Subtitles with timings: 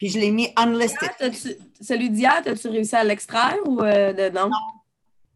[0.00, 1.10] Puis je l'ai mis unlisted.
[1.78, 4.48] Celui d'hier, as-tu réussi à l'extraire ou euh, de, non?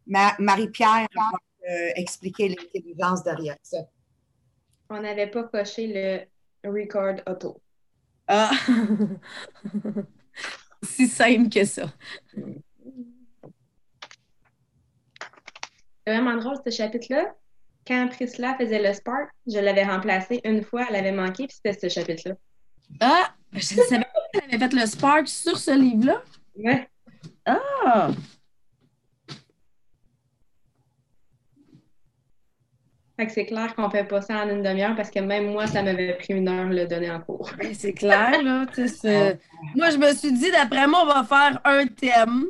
[0.07, 1.29] Ma- Marie-Pierre va
[1.69, 3.77] euh, expliquer l'intelligence derrière ça.
[4.89, 6.27] On n'avait pas coché
[6.63, 7.61] le record auto.
[8.27, 8.49] Ah!
[10.81, 11.93] si simple que ça.
[16.07, 17.35] C'est vraiment drôle, ce chapitre-là.
[17.85, 21.79] Quand Priscilla faisait le Spark, je l'avais remplacé une fois, elle avait manqué, puis c'était
[21.79, 22.33] ce chapitre-là.
[22.99, 23.31] Ah!
[23.53, 24.05] Je ne savais
[24.39, 26.21] qu'elle avait fait le Spark sur ce livre-là?
[26.57, 26.87] Ouais.
[27.45, 28.09] Ah!
[33.17, 35.67] Fait que c'est clair qu'on fait pas ça en une demi-heure parce que même moi,
[35.67, 37.49] ça m'avait pris une heure le donner en cours.
[37.57, 38.65] Ben, c'est clair, là.
[38.75, 39.39] c'est-
[39.75, 42.45] Moi, je me suis dit, d'après moi, on va faire un thème,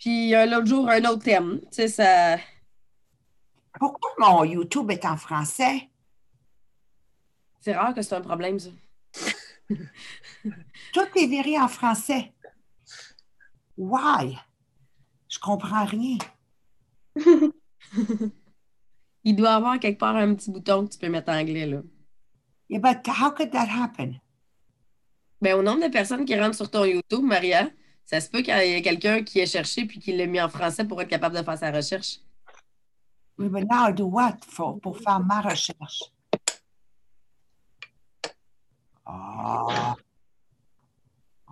[0.00, 1.60] puis euh, l'autre jour, un autre thème.
[1.60, 2.36] Tu sais, ça.
[3.78, 5.88] Pourquoi mon YouTube est en français?
[7.60, 8.70] C'est rare que c'est un problème, ça.
[10.96, 12.32] Tout est viré en français.
[13.76, 14.38] Why?
[15.28, 16.16] Je comprends rien.
[19.22, 21.66] Il doit y avoir quelque part un petit bouton que tu peux mettre en anglais,
[21.66, 21.82] là.
[22.70, 24.18] Yeah, but how could that happen?
[25.42, 27.68] Ben, au nombre de personnes qui rentrent sur ton YouTube, Maria,
[28.06, 30.48] ça se peut qu'il y ait quelqu'un qui ait cherché puis qui l'a mis en
[30.48, 32.20] français pour être capable de faire sa recherche.
[33.36, 36.04] Oui, mais now do what for, pour faire ma recherche?
[39.04, 39.94] Ah.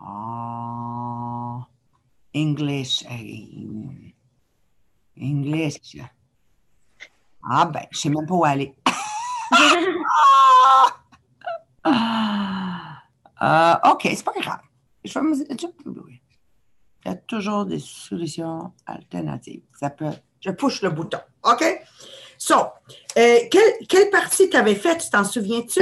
[0.06, 1.66] Ah.
[2.34, 3.04] English.
[3.10, 4.14] eh,
[5.16, 5.96] English.
[7.48, 8.74] Ah ben, je sais même pas où aller.
[9.52, 10.86] Ah.
[13.46, 14.60] Ah, OK, c'est pas grave.
[15.04, 15.34] Je vais me-.
[15.34, 15.68] Il
[17.04, 19.64] y a toujours des solutions alternatives.
[19.78, 20.12] Ça peut.
[20.40, 21.18] Je push le bouton.
[21.42, 21.62] OK?
[22.38, 22.54] So,
[23.18, 25.80] euh, quelle, quelle partie tu avais faite, tu t'en souviens-tu?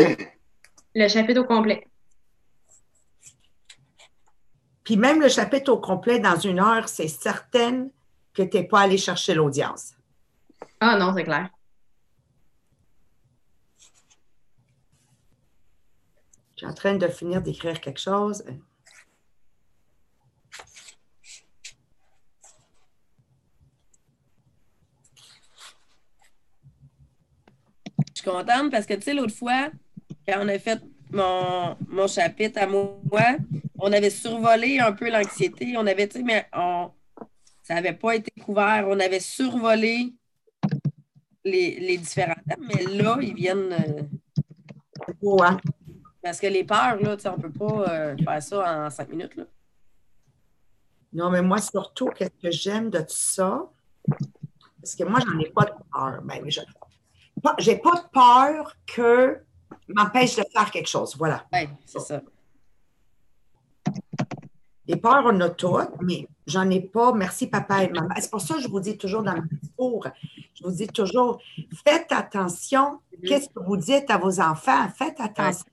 [0.94, 1.86] Le chapitre au complet.
[4.84, 7.88] Puis même le chapitre au complet dans une heure, c'est certain
[8.34, 9.92] que tu n'es pas allé chercher l'audience.
[10.80, 11.50] Ah non, c'est clair.
[16.56, 18.45] Je suis en train de finir d'écrire quelque chose.
[27.98, 29.70] Je suis contente parce que, tu sais, l'autre fois,
[30.27, 30.80] quand on a fait
[31.11, 33.36] mon, mon chapitre à moi,
[33.82, 35.74] on avait survolé un peu l'anxiété.
[35.76, 36.90] On avait, tu sais, mais on,
[37.62, 38.86] ça n'avait pas été couvert.
[38.88, 40.14] On avait survolé
[41.44, 43.72] les, les différents thèmes, mais là, ils viennent.
[43.72, 45.58] euh, hein?
[46.22, 48.90] parce que les peurs, là, tu sais, on ne peut pas euh, faire ça en
[48.90, 49.34] cinq minutes.
[49.34, 49.44] Là.
[51.12, 53.68] Non, mais moi, surtout, qu'est-ce que j'aime de tout ça?
[54.80, 56.22] Parce que moi, j'en ai pas de peur.
[56.22, 56.60] Ben, je
[57.58, 59.42] j'ai pas de peur que
[59.88, 61.16] m'empêche de faire quelque chose.
[61.16, 61.44] Voilà.
[61.52, 62.22] Oui, c'est ça.
[64.86, 67.12] Les peurs, on a toutes, mais j'en ai pas.
[67.12, 68.14] Merci, papa et maman.
[68.18, 70.08] C'est pour ça que je vous dis toujours dans mon discours,
[70.54, 71.40] je vous dis toujours,
[71.84, 73.00] faites attention.
[73.24, 74.88] Qu'est-ce que vous dites à vos enfants?
[74.88, 75.66] Faites attention.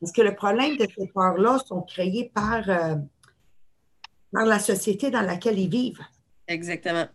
[0.00, 2.96] Parce que le problème de ces peurs-là sont créées par, euh,
[4.32, 6.02] par la société dans laquelle ils vivent.
[6.48, 7.06] Exactement.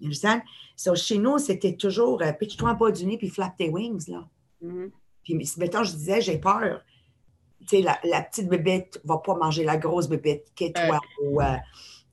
[0.00, 0.42] You understand?
[0.76, 4.10] So, chez nous, c'était toujours euh, pitch-toi en bas du nez puis flap tes wings.
[4.10, 4.28] Là.
[4.60, 4.90] Mhm.
[5.22, 6.82] Puis, mettons, je disais, j'ai peur.
[7.72, 11.56] La, la petite bébête va pas manger la grosse bébête, qu'est-toi, ou euh,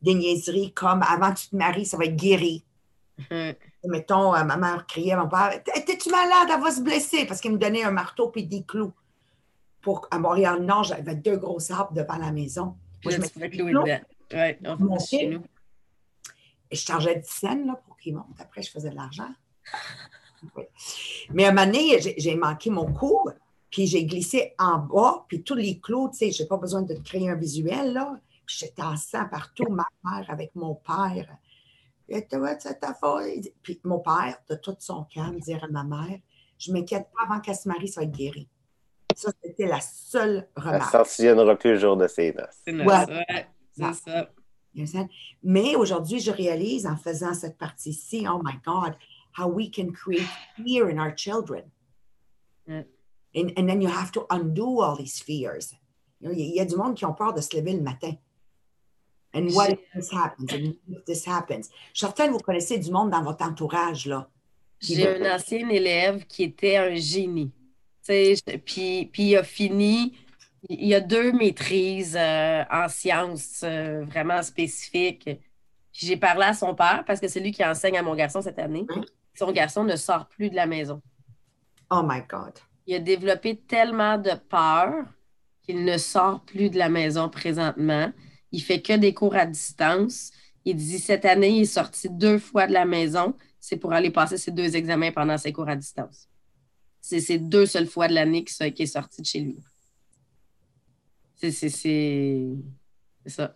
[0.01, 2.63] des niaiseries comme avant que tu te maries, ça va être guéri.
[3.29, 3.53] Mhm.
[3.85, 6.47] Mettons, euh, ma mère criait à mon père T'es-tu malade?
[6.53, 8.93] Elle va se blesser parce qu'il me donnait un marteau puis des clous.
[9.81, 12.75] Pour, à Montréal-Nord, j'avais deux grosses arbres devant la maison.
[13.03, 13.81] Moi, je mettais des clous.
[14.65, 15.43] on Mon chez nous.
[16.69, 18.25] Et je chargeais 10 cents là, pour qu'il monte.
[18.39, 19.29] Après, je faisais de l'argent.
[20.57, 20.63] Oui.
[21.29, 23.31] Mais à un moment donné, j'ai- j'ai manqué mon cours,
[23.71, 26.81] puis j'ai glissé en bas, puis tous les clous, tu sais, je n'ai pas besoin
[26.83, 28.19] de créer un visuel, là.
[28.45, 31.37] Puis j'étais en sang partout, ma mère avec mon père.
[32.09, 33.23] Et tu vois, c'est ta faute.
[33.63, 36.19] Puis mon père, de tout son calme, dire à ma mère,
[36.59, 38.47] je m'inquiète pas avant qu'elle se marie, ça va être guéri.
[39.15, 40.91] Ça, c'était la seule Elle remarque.
[40.91, 42.57] s'en souviendra plus le jour de ses noces.
[42.65, 42.85] C'est Ouais.
[42.85, 43.93] ouais, c'est Ouais.
[44.85, 45.05] ça.
[45.43, 48.95] Mais aujourd'hui, je réalise en faisant cette partie-ci, oh my God,
[49.37, 50.27] how we can create
[50.57, 51.63] fear in our children.
[52.67, 52.81] Mm.
[53.35, 55.73] And, and then you have to undo all these fears.
[56.19, 57.81] You know, Il y, a- y du monde qui ont peur de se lever le
[57.81, 58.13] matin.
[59.33, 60.51] And what if this happens?
[60.53, 61.69] And if this happens?
[61.93, 64.29] Je suis certaine que vous connaissez du monde dans votre entourage, là.
[64.81, 67.51] J'ai un ancien élève qui était un génie.
[68.05, 70.17] Puis, puis il a fini,
[70.67, 75.29] il a deux maîtrises euh, en sciences euh, vraiment spécifiques.
[75.93, 78.59] J'ai parlé à son père parce que c'est lui qui enseigne à mon garçon cette
[78.59, 78.85] année.
[79.35, 81.01] Son garçon ne sort plus de la maison.
[81.91, 82.53] Oh my God.
[82.91, 85.05] Il a développé tellement de peur
[85.61, 88.11] qu'il ne sort plus de la maison présentement.
[88.51, 90.31] Il fait que des cours à distance.
[90.65, 93.33] Il dit cette année, il est sorti deux fois de la maison.
[93.61, 96.27] C'est pour aller passer ses deux examens pendant ses cours à distance.
[96.99, 99.57] C'est ces deux seules fois de l'année qu'il est sorti de chez lui.
[101.37, 102.45] C'est c'est- c'est-
[103.23, 103.55] c'est ça.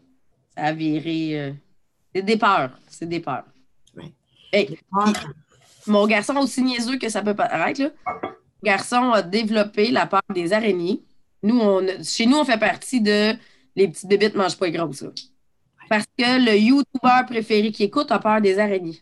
[0.56, 1.42] Ça a viré.
[1.42, 1.52] euh,
[2.14, 2.80] C'est des peurs.
[2.88, 3.44] C'est des peurs.
[3.98, 4.14] Ouais.
[4.54, 5.12] Hey, Ah,
[5.88, 7.92] mon garçon, aussi niaiseux que ça peut paraître, là,
[8.64, 11.04] garçon a développé la peur des araignées.
[11.44, 13.34] Nous, on, chez nous, on fait partie de
[13.76, 15.02] les petites bébites mangent pas les grosses.
[15.02, 15.10] là.
[15.90, 19.02] Parce que le YouTuber préféré qui écoute a peur des araignées.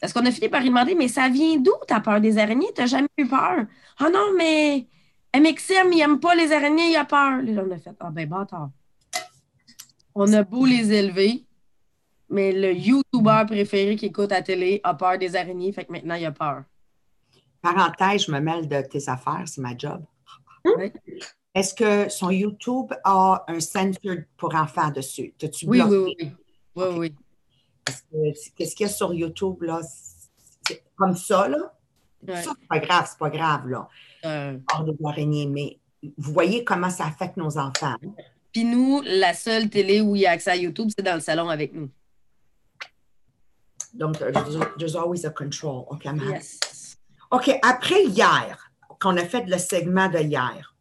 [0.00, 2.70] Parce qu'on a fini par lui demander, mais ça vient d'où ta peur des araignées?
[2.74, 3.66] T'as jamais eu peur?
[3.98, 4.86] Ah non, mais
[5.34, 7.42] MXM, il aime pas les araignées, il a peur.
[7.42, 8.70] Là, on a fait, ah ben bâtard.
[10.14, 11.44] On a beau les élever,
[12.28, 15.92] mais le YouTuber préféré qui écoute à la télé a peur des araignées, fait que
[15.92, 16.64] maintenant il a peur.
[17.62, 20.02] Parenthèse, je me mêle de tes affaires, c'est ma job.
[20.64, 20.92] Oui.
[21.54, 25.34] Est-ce que son YouTube a un censure pour enfants dessus?
[25.38, 26.16] T'as-tu Oui, oui, bloqué?
[26.20, 26.32] oui.
[26.76, 26.96] Oui, oui.
[26.98, 27.14] oui.
[28.56, 29.80] Qu'est-ce qu'il y a sur YouTube, là?
[30.96, 31.72] Comme ça, là?
[32.26, 32.42] Ouais.
[32.42, 33.88] Ça, c'est pas grave, c'est pas grave, là.
[34.24, 35.78] Euh, Hors des araignées, mais
[36.18, 37.94] vous voyez comment ça affecte nos enfants.
[38.52, 41.20] Puis nous, la seule télé où il y a accès à YouTube, c'est dans le
[41.20, 41.88] salon avec nous.
[43.94, 45.86] Donc, there's, there's always a control.
[45.90, 46.32] OK, I'm happy.
[46.32, 46.85] Yes.
[47.30, 48.70] OK, après hier,
[49.00, 50.74] qu'on a fait le segment de hier,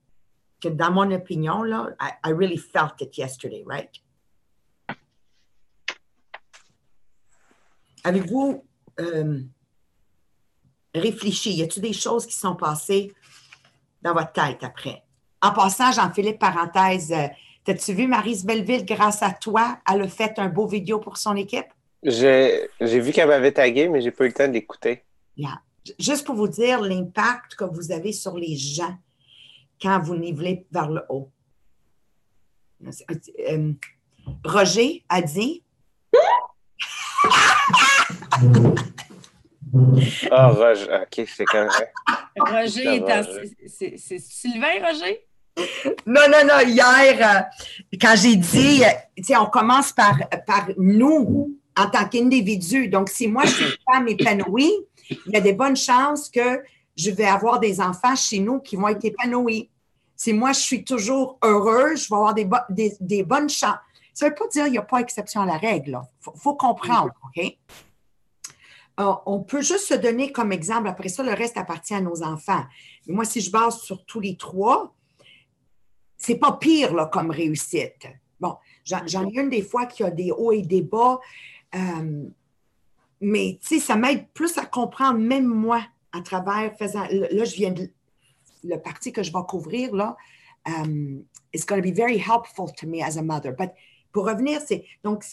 [0.61, 3.89] que dans mon opinion, là, I, I really felt it yesterday, right?
[8.03, 8.63] Avez-vous
[8.99, 9.41] euh,
[10.93, 11.55] réfléchi?
[11.55, 13.13] Y a-t-il des choses qui sont passées
[14.01, 15.03] dans votre tête après?
[15.41, 17.27] En passant, Jean-Philippe, parenthèse, euh,
[17.63, 21.35] t'as-tu vu Marise Belleville, grâce à toi, elle a fait un beau vidéo pour son
[21.35, 21.65] équipe?
[22.03, 25.03] J'ai vu qu'elle m'avait tagué, mais j'ai pas eu le temps de l'écouter.
[25.99, 28.97] Juste pour vous dire l'impact que vous avez sur les gens
[29.81, 31.31] quand vous nivelez vers le haut.
[33.49, 33.73] Euh,
[34.43, 35.63] Roger a dit
[40.31, 40.87] Ah, Roger.
[40.93, 41.69] OK, c'est quand même.
[42.37, 45.25] Roger est c'est- Sylvain, Roger?
[46.05, 50.67] Non, non, non, hier, euh, quand j'ai dit, euh, tu sais, on commence par, par
[50.77, 52.89] nous en tant qu'individu.
[52.89, 54.71] Donc, si moi, je suis une femme épanouie,
[55.09, 56.63] il y a des bonnes chances que
[56.95, 59.69] je vais avoir des enfants chez nous qui vont être épanouis.
[60.15, 63.77] Si moi, je suis toujours heureuse, je vais avoir des, bo- des, des bonnes chances.
[64.13, 65.99] Ça ne veut pas dire qu'il n'y a pas exception à la règle.
[66.01, 67.57] Il faut, faut comprendre, OK?
[68.97, 70.87] Euh, on peut juste se donner comme exemple.
[70.87, 72.63] Après ça, le reste appartient à nos enfants.
[73.05, 74.95] Mais moi, si je base sur tous les trois,
[76.15, 78.07] c'est pas pire là, comme réussite.
[78.39, 78.55] Bon,
[78.85, 81.19] j'en j'en ai une des fois qui a des hauts et des bas,
[81.75, 82.23] euh,
[83.21, 85.81] mais tu sais, ça m'aide plus à comprendre, même moi,
[86.11, 87.05] à travers faisant.
[87.09, 87.89] Là, je viens de.
[88.63, 90.17] Le parti que je vais couvrir, là,
[90.65, 91.23] um,
[91.53, 93.51] it's going to be very helpful to me as a mother.
[93.51, 93.71] But
[94.11, 94.85] pour revenir, c'est.
[95.03, 95.23] Donc,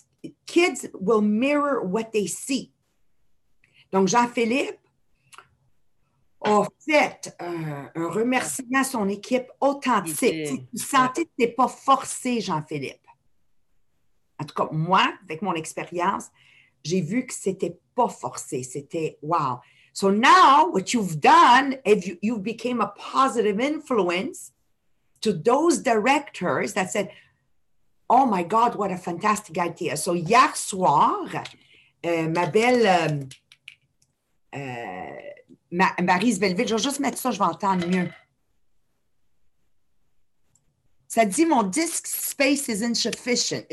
[0.46, 2.72] kids will mirror what they see.
[3.90, 4.78] Donc, Jean-Philippe
[6.44, 10.68] a fait euh, un remerciement à son équipe authentique.
[10.74, 13.06] Tu sentais que tu n'es pas forcé, Jean-Philippe.
[14.38, 16.30] En tout cas, moi, avec mon expérience,
[16.84, 18.62] j'ai vu que c'était pas forcé.
[18.62, 19.60] C'était wow.
[19.92, 24.52] So now, what you've done, if you, you became a positive influence
[25.20, 27.10] to those directors that said,
[28.08, 29.96] Oh my God, what a fantastic idea.
[29.96, 31.26] So hier soir,
[32.04, 33.24] euh, ma belle euh,
[34.54, 35.32] euh,
[35.70, 38.10] Ma- Marise Belleville, je vais juste mettre ça, je vais entendre mieux.
[41.08, 42.82] Ça dit mon disk space is.
[42.82, 43.64] Insufficient.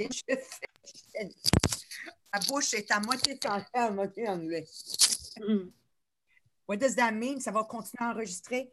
[2.33, 4.65] Ma bouche est à moitié français, à moitié anglais.
[5.39, 5.69] Mm.
[6.67, 7.39] What does that mean?
[7.39, 8.71] Ça va continuer à enregistrer.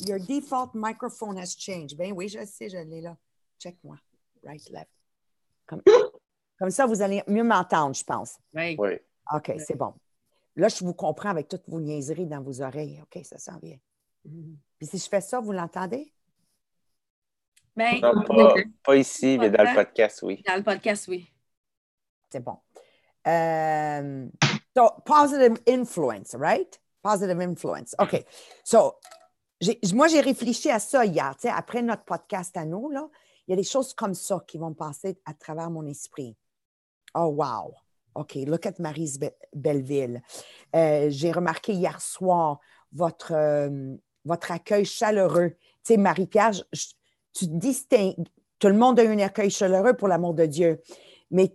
[0.00, 1.96] Your default microphone has changed.
[1.96, 3.16] Ben oui, je le sais, je l'ai là.
[3.60, 3.96] Check-moi.
[4.42, 4.90] Right, left.
[5.66, 5.82] Comme,
[6.58, 8.38] comme ça, vous allez mieux m'entendre, je pense.
[8.52, 8.76] Ouais.
[8.78, 8.98] Oui.
[9.32, 9.94] OK, c'est bon.
[10.56, 13.02] Là, je vous comprends avec toutes vos niaiseries dans vos oreilles.
[13.02, 13.78] OK, ça s'en vient.
[14.24, 14.54] Mm.
[14.78, 16.12] Puis si je fais ça, vous l'entendez?
[17.74, 20.42] Ben, Non, pas, pas ici, mais dans le podcast, oui.
[20.46, 21.30] dans le podcast, oui.
[22.30, 22.58] C'est bon.
[23.26, 26.78] So, positive influence, right?
[27.02, 27.94] Positive influence.
[27.98, 28.24] OK.
[28.64, 28.98] So,
[29.94, 31.34] moi, j'ai réfléchi à ça hier.
[31.36, 33.08] Tu sais, après notre podcast à nous, là,
[33.46, 36.36] il y a des choses comme ça qui vont passer à travers mon esprit.
[37.14, 37.74] Oh, wow.
[38.14, 40.22] OK, look at Marise Be- Belleville.
[40.74, 42.60] Euh, j'ai remarqué hier soir
[42.92, 45.50] votre, euh, votre accueil chaleureux.
[45.84, 46.52] Tu sais, Marie-Pierre,
[47.32, 48.26] tu distingues.
[48.58, 50.80] Tout le monde a eu un accueil chaleureux pour l'amour de Dieu.
[51.30, 51.54] Mais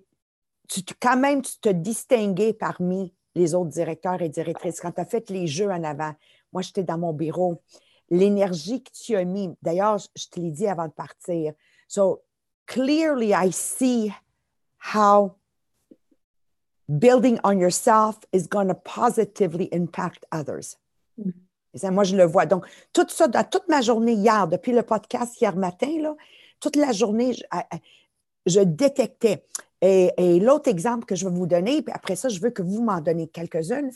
[0.71, 4.79] tu, quand même, tu te distinguais parmi les autres directeurs et directrices.
[4.79, 6.13] Quand tu as fait les jeux en avant,
[6.53, 7.61] moi, j'étais dans mon bureau.
[8.13, 9.55] l'énergie que tu as mis.
[9.61, 11.53] D'ailleurs, je- te l'ai dit avant de partir.
[11.87, 12.21] So,
[12.65, 14.11] clearly, I see
[14.93, 15.37] how
[16.89, 20.77] building on yourself is going to positively impact others.
[21.17, 21.33] Mhm.
[21.73, 22.45] Et ça, moi, je le vois.
[22.45, 26.13] Donc, tout ça, dans toute ma journée hier, depuis le podcast hier matin, là,
[26.59, 27.33] toute la journée,
[28.45, 29.45] je détectais.
[29.81, 32.83] Et, l'autre exemple que je vais vous donner, puis après ça, je veux que vous
[32.83, 33.91] m'en donnez quelques-unes.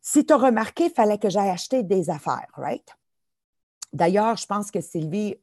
[0.00, 2.86] Si tu as remarqué, il fallait que j'aille acheter des affaires, right?
[3.92, 5.36] D'ailleurs, je pense que Sylvie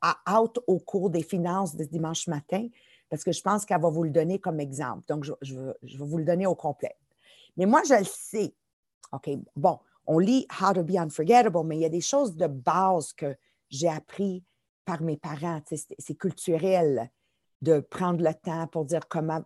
[0.00, 2.68] a out au cours des finances de dimanche matin
[3.08, 5.04] parce que je pense qu'elle va vous le donner comme exemple.
[5.08, 6.96] Donc, je, je vais vous le donner au complet.
[7.56, 8.54] Mais moi, je le sais.
[9.12, 12.46] OK, bon, on lit How to be unforgettable, mais il y a des choses de
[12.46, 13.36] base que
[13.70, 14.44] j'ai appris
[14.84, 15.60] par mes parents.
[15.66, 17.10] C'est culturel
[17.64, 19.42] de prendre le temps pour dire comment.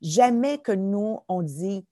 [0.00, 1.84] Jamais que nous, on dit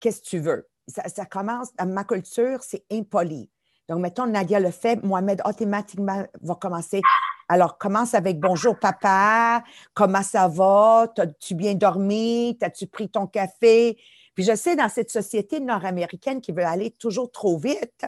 [0.00, 0.68] qu'est-ce que tu veux.
[0.88, 3.50] Ça, commence, dans ma culture, c'est impoli.
[3.88, 7.02] Donc, mettons, Nadia le fait, Mohamed automatiquement va commencer.
[7.48, 9.62] Alors, commence avec bonjour papa,
[9.94, 11.12] comment ça va?
[11.16, 12.56] As-tu bien dormi?
[12.60, 13.98] As-tu pris ton café?
[14.34, 18.06] Puis je sais, dans cette société nord-américaine qui veut aller toujours trop vite,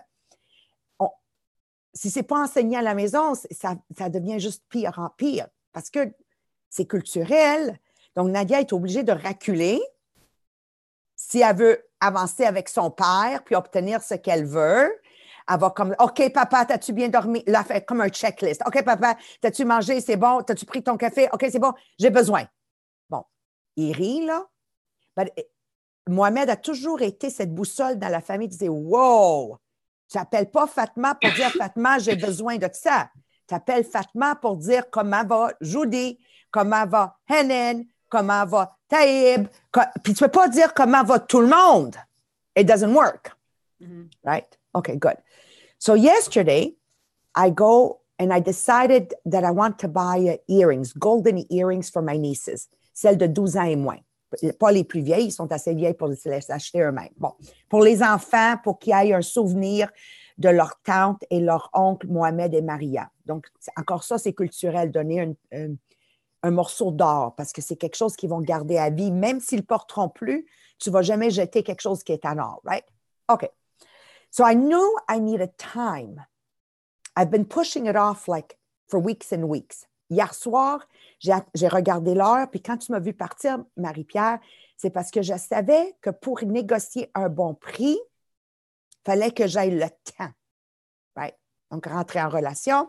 [1.92, 5.48] si ce n'est pas enseigné à la maison, ça, ça devient juste pire en pire
[5.72, 6.12] parce que
[6.70, 7.78] c'est culturel.
[8.16, 9.80] Donc, Nadia est obligée de reculer
[11.16, 14.90] si elle veut avancer avec son père puis obtenir ce qu'elle veut.
[15.48, 17.44] Elle va comme OK, papa, t'as-tu bien dormi?
[17.86, 18.62] Comme un checklist.
[18.66, 20.00] OK, papa, t'as-tu mangé?
[20.00, 20.42] C'est bon?
[20.42, 21.28] T'as-tu pris ton café?
[21.32, 22.44] OK, c'est bon, j'ai besoin.
[23.08, 23.24] Bon,
[23.76, 24.46] il rit, là.
[25.16, 25.50] But, eh,
[26.08, 28.46] Mohamed a toujours été cette boussole dans la famille.
[28.46, 29.58] Il disait Wow,
[30.08, 33.10] tu n'appelles pas Fatma pour dire Fatma, j'ai besoin de ça.
[33.50, 36.20] Tu appelles Fatma pour dire comment va Judy,
[36.52, 39.48] comment va Henen, comment va Taïb.
[40.04, 41.96] Puis tu ne peux pas dire comment va tout le monde.
[42.56, 43.32] It doesn't work.
[43.80, 44.08] Mhm.
[44.22, 44.56] right?
[44.72, 45.16] Okay, good.
[45.78, 46.76] So yesterday,
[47.34, 52.18] I go and I decided that I want to buy earrings, golden earrings for my
[52.18, 53.98] nieces, celles de 12 ans et moins.
[54.60, 57.08] Pas les plus vieilles, ils sont assez vieilles pour les acheter eux-mêmes.
[57.16, 57.32] Bon,
[57.68, 59.90] pour les enfants, pour qu'ils aient un souvenir
[60.38, 63.10] de leur tante et leur oncle Mohamed et Maria.
[63.26, 63.46] Donc,
[63.76, 68.40] encore ça, c'est culturel, donner un, morceau d'or parce que c'est quelque chose qu'ils vont
[68.40, 69.10] garder à vie.
[69.10, 70.46] Même s'ils ne porteront plus,
[70.78, 72.84] tu ne vas jamais jeter quelque chose qui est en or, right?
[73.28, 73.50] OK.
[74.30, 76.24] So I knew I needed time.
[77.16, 78.56] I've been pushing it off like
[78.88, 79.86] for weeks and weeks.
[80.08, 80.80] Hier soir,
[81.20, 84.40] j'ai regardé l'heure, puis quand tu m'as vu partir, Marie-Pierre,
[84.76, 87.98] c'est parce que je savais que pour négocier un bon prix,
[89.04, 90.30] fallait que j'aille le temps.
[91.70, 92.88] Donc, rentrer en relation,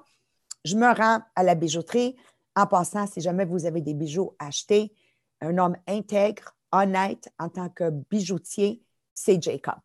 [0.65, 2.15] je me rends à la bijouterie.
[2.55, 4.91] En passant, si jamais vous avez des bijoux achetés,
[5.39, 9.79] un homme intègre, honnête en tant que bijoutier, c'est Jacob.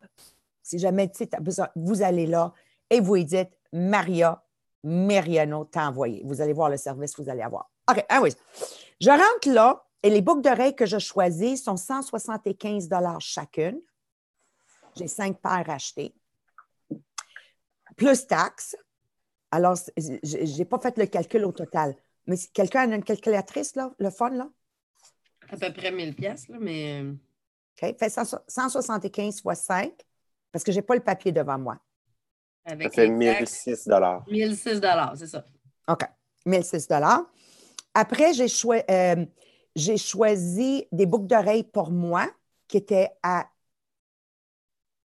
[0.63, 2.53] Si jamais t'as besoin, vous allez là
[2.89, 4.43] et vous dites Maria
[4.83, 6.23] Meriano t'a envoyé.
[6.25, 7.69] Vous allez voir le service, vous allez avoir.
[7.89, 8.35] OK, anyways.
[8.99, 13.79] Je rentre là et les boucles d'oreilles que je choisis sont 175 chacune.
[14.97, 16.13] J'ai cinq paires achetées.
[17.95, 18.75] Plus taxes.
[19.51, 21.95] Alors, je n'ai pas fait le calcul au total.
[22.25, 24.49] Mais si quelqu'un a une calculatrice, là, le fun, là?
[25.49, 27.13] À peu près 1000 pièces là, mais euh,
[27.81, 27.97] OK.
[27.97, 29.93] Fait 100 175 fois 5,
[30.51, 31.77] parce que je n'ai pas le papier devant moi.
[32.65, 34.25] Ça avec fait les taxes, 1006 dollars.
[34.27, 34.81] 1006
[35.15, 35.45] c'est ça.
[35.87, 36.01] OK.
[36.45, 36.87] 1006
[37.93, 39.25] Après, j'ai choi- euh,
[39.73, 42.29] j'ai choisi des boucles d'oreilles pour moi
[42.67, 43.47] qui étaient à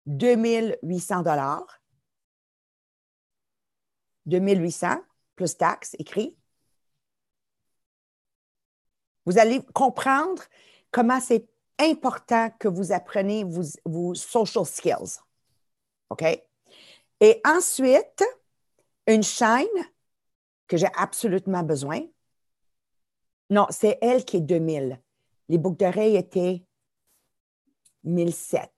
[0.07, 1.23] 2800
[4.27, 5.03] 2800
[5.37, 6.37] plus taxes écrit.
[9.27, 10.43] Vous allez comprendre
[10.91, 11.47] comment c'est
[11.79, 15.21] important que vous appreniez vos, vos social skills.
[16.11, 16.25] OK?
[17.21, 18.25] Et ensuite,
[19.07, 19.67] une chaîne
[20.67, 22.01] que j'ai absolument besoin.
[23.51, 25.01] Non, c'est elle qui est 2000.
[25.49, 26.65] Les boucles d'oreilles étaient
[28.05, 28.71] 1007.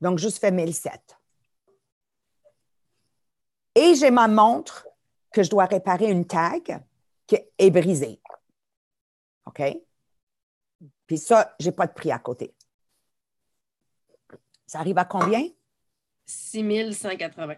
[0.00, 1.16] Donc, juste fait 1007.
[3.74, 4.86] Et j'ai ma montre
[5.32, 6.82] que je dois réparer une tag
[7.26, 8.20] qui est brisée.
[9.46, 9.62] OK?
[11.06, 12.54] Puis ça, je n'ai pas de prix à côté.
[14.66, 15.42] Ça arrive à combien?
[16.26, 17.54] 6180.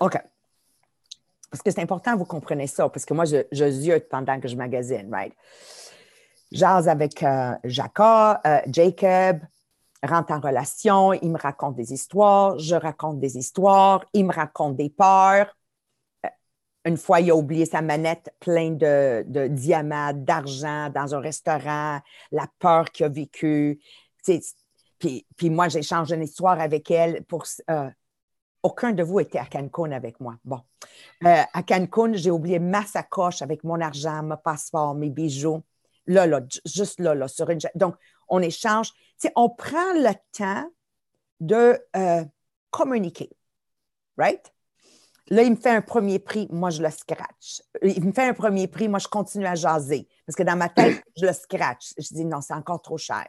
[0.00, 0.18] OK.
[1.50, 4.48] Parce que c'est important, vous comprenez ça, parce que moi, je, je ziote pendant que
[4.48, 5.34] je magasine, right?
[6.50, 9.40] Jase avec euh, Jacob, euh, Jacob,
[10.06, 14.76] rentre en relation, il me raconte des histoires, je raconte des histoires, il me raconte
[14.76, 15.56] des peurs.
[16.24, 16.28] Euh,
[16.84, 22.46] Une fois, il a oublié sa manette pleine de, diamants, d'argent dans un restaurant, la
[22.58, 23.80] peur qu'il a vécue.
[24.98, 27.24] Puis, moi, j'échange une histoire avec elle
[27.70, 27.90] euh,
[28.62, 30.36] aucun de vous était à Cancun avec moi.
[30.44, 30.60] Bon.
[31.24, 35.62] Euh, à Cancun, j'ai oublié ma sacoche avec mon argent, mon passeport, mes bijoux.
[36.06, 37.58] Là, là, ju- juste là, là, sur une.
[37.74, 37.96] Donc,
[38.28, 38.92] on échange.
[39.36, 40.70] On prend le temps
[41.40, 42.24] de euh,
[42.70, 43.30] communiquer.
[44.16, 44.52] Right?
[45.28, 47.62] Là, il me fait un premier prix, moi, je le scratch.
[47.82, 50.06] Il me fait un premier prix, moi, je continue à jaser.
[50.26, 51.94] Parce que dans ma tête, je le scratch.
[51.96, 53.26] Je dis non, c'est encore trop cher.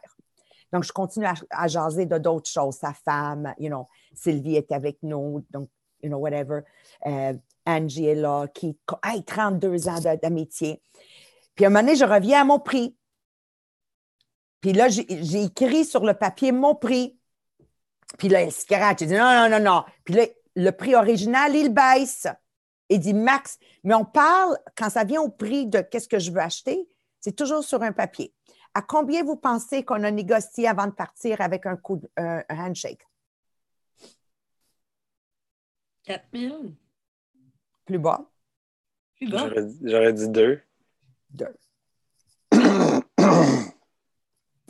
[0.72, 2.76] Donc, je continue à, à jaser de d'autres choses.
[2.76, 5.70] Sa femme, you know, Sylvie est avec nous, donc,
[6.02, 6.60] you know, whatever.
[7.06, 7.32] Euh,
[7.66, 10.82] Angie est là, qui, hey, 32 ans d'amitié.
[11.54, 12.96] Puis à un moment donné, je reviens à mon prix.
[14.66, 17.16] Puis là, j'ai écrit sur le papier mon prix.
[18.18, 19.00] Puis là, il scratch.
[19.02, 19.84] Il dit non, non, non, non.
[20.02, 20.24] Puis là,
[20.56, 22.26] le prix original, il baisse.
[22.88, 23.60] Il dit max.
[23.84, 26.88] Mais on parle, quand ça vient au prix de qu'est-ce que je veux acheter,
[27.20, 28.34] c'est toujours sur un papier.
[28.74, 32.42] À combien vous pensez qu'on a négocié avant de partir avec un coup de- un-
[32.48, 33.06] un handshake?
[36.02, 36.74] 4000.
[37.84, 38.28] Plus bas?
[39.14, 39.38] Plus bas.
[39.48, 40.60] J'aurais dit- J'aurais dit deux.
[41.30, 41.54] Deux.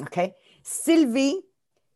[0.00, 0.34] OK?
[0.62, 1.36] Sylvie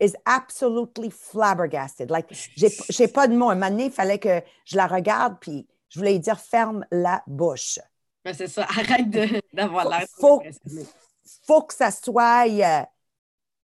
[0.00, 2.11] is absolutely flabbergasted.
[2.11, 2.26] Like,
[2.57, 3.50] j'ai pas de mots.
[3.50, 6.87] Un moment donné, il fallait que je la regarde, puis je voulais lui dire ferme
[6.90, 7.78] la bouche.
[8.25, 8.62] Ben, c'est ça.
[8.69, 10.07] Arrête de- d'avoir l'air.
[10.19, 10.42] Faut-.
[11.47, 12.47] Faut que ça soit.
[12.49, 12.83] euh,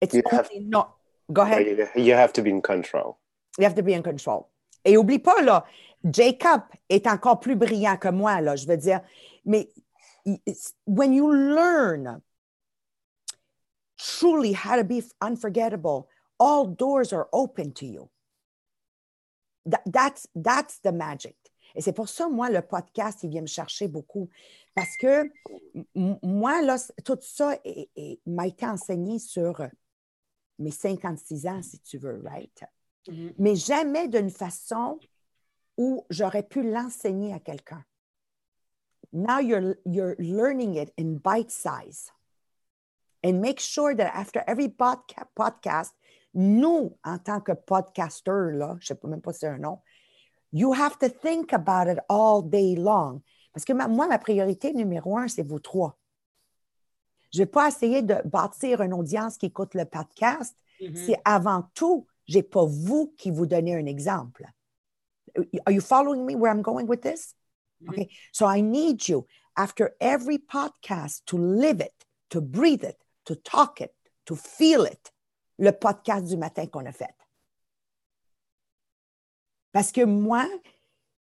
[0.01, 0.89] it's You have- only not.
[1.31, 1.89] Go ahead.
[1.97, 3.17] You have to be in control.
[3.59, 4.47] You have to be in control.
[4.85, 5.65] Et oublie pas, là,
[6.05, 9.01] Jacob est encore plus brillant que moi, là, je veux dire.
[9.47, 9.71] Mais
[10.87, 12.21] when you learn
[13.99, 16.09] truly how to be unforgettable,
[16.39, 18.11] all doors are open to you.
[19.67, 21.37] That- that's, that's the magic.
[21.75, 24.29] Et c'est pour ça, moi, le podcast, il vient me chercher beaucoup.
[24.75, 25.29] Parce que
[26.23, 27.59] moi, là, tout ça
[28.27, 29.61] m'a été enseigné sur
[30.59, 32.65] mes 56 ans, si tu veux, right?
[33.09, 33.35] Mhm.
[33.39, 34.99] mais jamais d'une façon
[35.77, 37.85] où j'aurais pu l'enseigner à quelqu'un.
[39.13, 42.11] Now you're, you're learning it in bite size.
[43.25, 45.93] And make sure that after every podca- podcast,
[46.35, 49.81] nous, en tant que podcasters, là, je ne sais même pas si c'est un nom,
[50.53, 53.23] you have to think about it all day long.
[53.53, 55.97] Parce que ma- moi, ma priorité numéro un, c'est vous trois.
[57.33, 60.97] Je ne vais pas essayer de bâtir une audience qui écoute le podcast Mhm.
[60.97, 64.45] c'est avant tout, je n'ai pas vous qui vous donnez un exemple.
[65.67, 67.35] Are you following me where I'm going with this?
[67.81, 67.89] Mhm.
[67.91, 68.09] Okay.
[68.33, 71.95] So I need you after every podcast to live it,
[72.31, 73.93] to breathe it, to talk it,
[74.25, 75.13] to feel it.
[75.59, 77.15] Le podcast du matin qu'on a fait.
[79.73, 80.47] Parce que moi,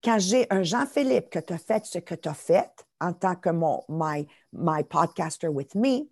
[0.02, 3.34] quand j'ai un Jean-Philippe que tu as fait ce que tu as fait en tant
[3.34, 6.08] que mon, my, my podcaster with me,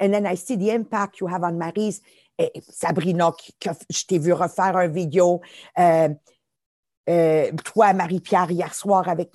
[0.00, 2.00] and then I see the impact you have on Maryse,
[2.38, 5.40] et Sabrina, que je t'ai vu refaire un vidéo,
[5.78, 6.08] euh,
[7.08, 9.32] euh, toi, Marie-Pierre, hier soir, avec.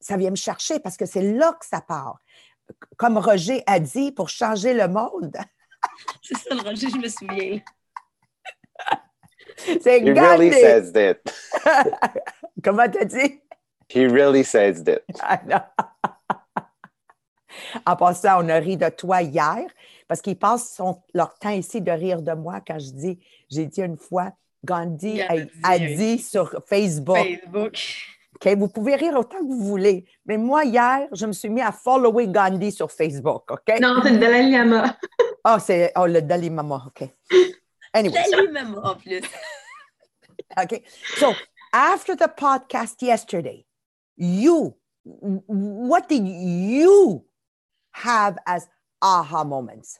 [0.00, 2.18] Ça vient me chercher parce que c'est là que ça part.
[2.96, 5.36] Comme Roger a dit, pour changer le monde,
[6.22, 7.60] C'est ça, le Roger, je me souviens.
[9.56, 10.52] c'est He really Gandhi.
[10.52, 11.16] says that.
[12.64, 13.40] Comment t'as dit?
[13.88, 15.00] He really says that.
[15.20, 15.60] Ah, non.
[17.86, 19.58] En passant, on a ri de toi hier
[20.08, 23.18] parce qu'ils passent son- leur temps ici de rire de moi quand je dis,
[23.50, 24.32] j'ai dit une fois,
[24.64, 27.76] Gandhi a, a dit sur Facebook, Facebook.
[28.44, 31.60] OK, vous pouvez rire autant que vous voulez, mais moi, hier, je me suis mis
[31.60, 33.80] à follower Gandhi sur Facebook, OK?
[33.80, 34.96] Non, c'est le Dalai Lama.
[35.44, 37.08] Oh, c'est oh, le Dalai Mama, OK.
[37.92, 39.22] Anyway, Salut, maman, en plus.
[40.60, 40.82] Okay.
[41.16, 41.32] So
[41.72, 43.64] after the podcast yesterday,
[44.16, 47.24] you, what did you
[47.92, 48.68] have as
[49.00, 49.98] aha moments?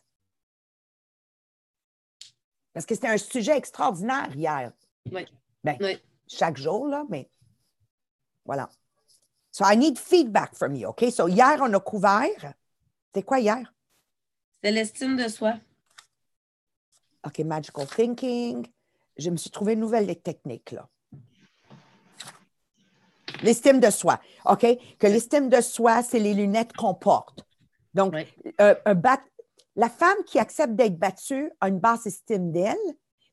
[2.74, 4.72] Parce que c'était un sujet extraordinaire hier.
[5.10, 5.24] Oui.
[5.64, 5.98] Ben, Oui.
[6.28, 7.30] chaque jour, là, mais
[8.44, 8.68] voilà.
[9.50, 11.10] So I need feedback from you, OK?
[11.10, 12.54] So hier, on a couvert.
[13.06, 13.72] C'était quoi hier?
[14.62, 15.54] C'est l'estime de soi.
[17.26, 18.66] OK, magical thinking.
[19.18, 20.88] Je me suis trouvé une nouvelle technique, là.
[23.42, 24.20] L'estime de soi.
[24.46, 24.66] OK?
[24.98, 27.44] Que l'estime de soi, c'est les lunettes qu'on porte.
[27.94, 28.26] Donc, Oui.
[28.60, 29.20] euh, un bat-
[29.76, 32.76] la femme qui accepte d'être battue a une basse estime d'elle,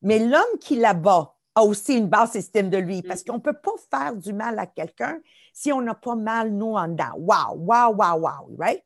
[0.02, 3.40] mais l'homme qui la bat a aussi une basse estime de lui parce qu'on ne
[3.40, 5.20] peut pas faire du mal à quelqu'un
[5.54, 7.14] si on n'a pas mal, nous, en dedans.
[7.18, 8.84] Wow, wow, wow, wow, right?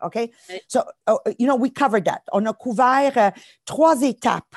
[0.00, 0.30] OK?
[0.68, 2.22] So, uh, you know, we covered that.
[2.32, 3.30] On a couvert euh,
[3.64, 4.56] trois étapes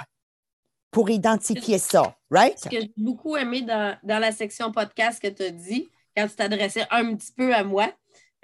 [0.91, 2.58] pour identifier ça, right?
[2.58, 6.28] Ce que j'ai beaucoup aimé dans, dans la section podcast que tu as dit, quand
[6.28, 7.91] tu t'adressais un petit peu à moi,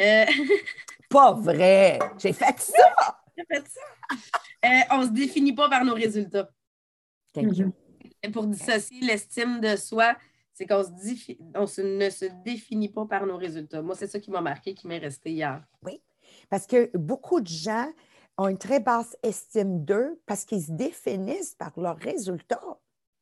[0.01, 0.25] euh,
[1.09, 1.99] Pas vrai.
[2.17, 3.21] J'ai fait ça.
[3.37, 4.15] j'ai fait ça.
[4.65, 6.49] Euh, on se définit pas par nos résultats.
[7.33, 7.73] Thank you.
[8.31, 10.15] Pour dissocier l'estime de soi,
[10.53, 10.89] c'est qu'on se
[11.55, 13.81] on se- ne se définit pas par nos résultats.
[13.81, 15.63] Moi, c'est ça qui m'a marqué, qui m'est resté hier.
[16.49, 17.91] Parce que beaucoup de gens
[18.37, 22.61] ont une très basse estime d'eux parce qu'ils se définissent par leurs résultats.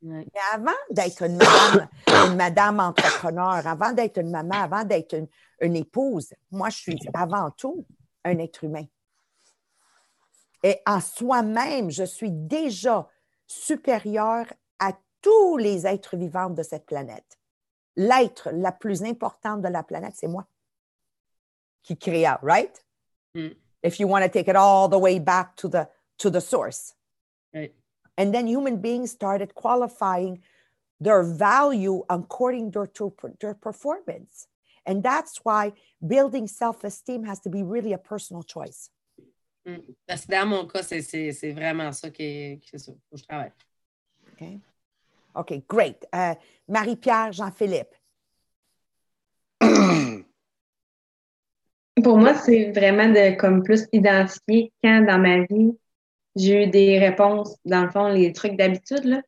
[0.03, 1.87] Mais avant d'être une madame,
[2.31, 5.27] une madame entrepreneur, avant d'être une maman, avant d'être une,
[5.61, 7.85] une épouse, moi, je suis avant tout
[8.23, 8.85] un être humain.
[10.63, 13.07] Et en soi-même, je suis déjà
[13.47, 14.45] supérieure
[15.21, 17.37] tous les êtres vivants de cette planète.
[17.95, 20.47] L'être la plus importante de la planète, c'est moi
[21.83, 22.83] qui créa, right?
[23.35, 23.55] Mm.
[23.83, 25.87] If you want to take it all the way back to the,
[26.19, 26.95] to the source.
[28.17, 30.41] And then human beings started qualifying
[30.99, 32.87] their value according to
[33.39, 34.47] their performance.
[34.85, 35.73] And that's why
[36.05, 38.89] building self esteem has to be really a personal choice.
[39.65, 39.95] Mm.
[40.07, 42.91] Parce que dans mon cas, c'est- vraiment ça c'est ça.
[42.91, 43.51] Que je travaille.
[44.33, 44.59] Okay.
[45.35, 46.05] Okay, great.
[46.13, 46.35] Uh,
[46.67, 47.95] Marie-Pierre, Jean-Philippe.
[52.03, 55.77] Pour moi, c'est vraiment de comme plus identifier quand dans ma vie
[56.35, 59.21] j'ai eu des réponses, dans le fond, les trucs d'habitude, là.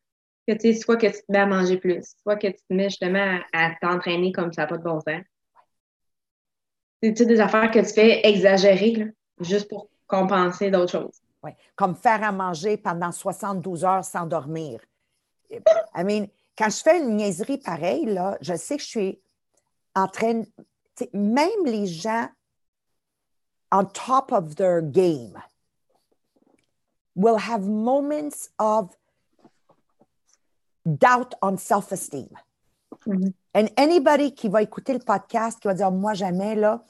[0.48, 2.74] Que tu sais, soit que tu te mets à manger plus, soit que tu te
[2.74, 5.22] mets justement à, à t'entraîner comme ça n'a pas de bon sens.
[7.02, 9.06] C'est des affaires que tu fais exagérer, là,
[9.40, 11.22] juste pour compenser d'autres choses.
[11.44, 11.56] Ouais.
[11.76, 14.80] Comme faire à manger pendant 72 heures sans dormir.
[15.96, 19.22] I mean, quand je fais une niaiserie pareille, là, je sais que je suis
[19.96, 20.44] en train.
[21.14, 22.30] Même les gens
[23.72, 25.36] on top of their game
[27.16, 28.96] will have moments of
[30.86, 32.30] doubt on self-esteem.
[33.08, 33.34] Mhm.
[33.56, 36.84] And anybody qui va écouter le podcast, qui va dire moi jamais là,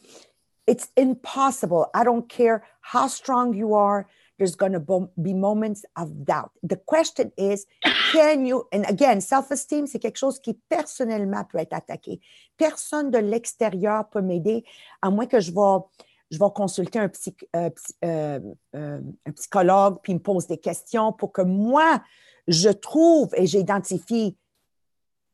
[0.68, 1.90] it's impossible.
[1.94, 4.06] I don't care how strong you are.
[4.38, 6.52] There's going to be moments of doubt.
[6.64, 7.66] The question is,
[8.12, 12.20] can you, and again, self-esteem, c'est quelque chose qui personnellement peut être attaqué.
[12.58, 14.64] Personne de l'extérieur peut m'aider,
[15.02, 15.84] à moins que je vais,
[16.32, 17.70] je consulter euh,
[18.04, 18.40] euh,
[18.76, 22.02] euh, un psychologue, puis il me pose des questions pour que moi,
[22.48, 24.36] je trouve et j'identifie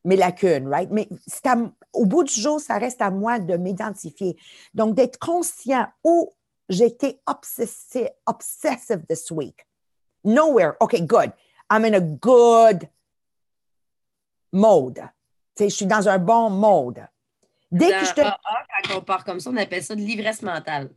[0.04, 0.90] mes lacunes, right?
[0.92, 1.08] Mais
[1.94, 4.38] au bout du jour, ça reste à moi de m'identifier.
[4.74, 6.32] Donc, d'être conscient où
[6.70, 9.66] j'étais obsessive, obsessive this week.
[10.24, 10.76] Nowhere.
[10.80, 11.32] OK, good.
[11.70, 12.90] I'm in a good
[14.52, 15.02] mode.
[15.60, 17.06] Je suis dans un bon mode.
[17.72, 18.22] Dès Dans que je te...
[18.22, 20.90] Quand on part comme ça, on appelle ça de l'ivresse mentale.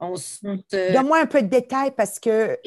[0.00, 0.46] On se.
[0.46, 0.92] Mm.
[0.92, 2.58] Donne-moi un peu de détails parce que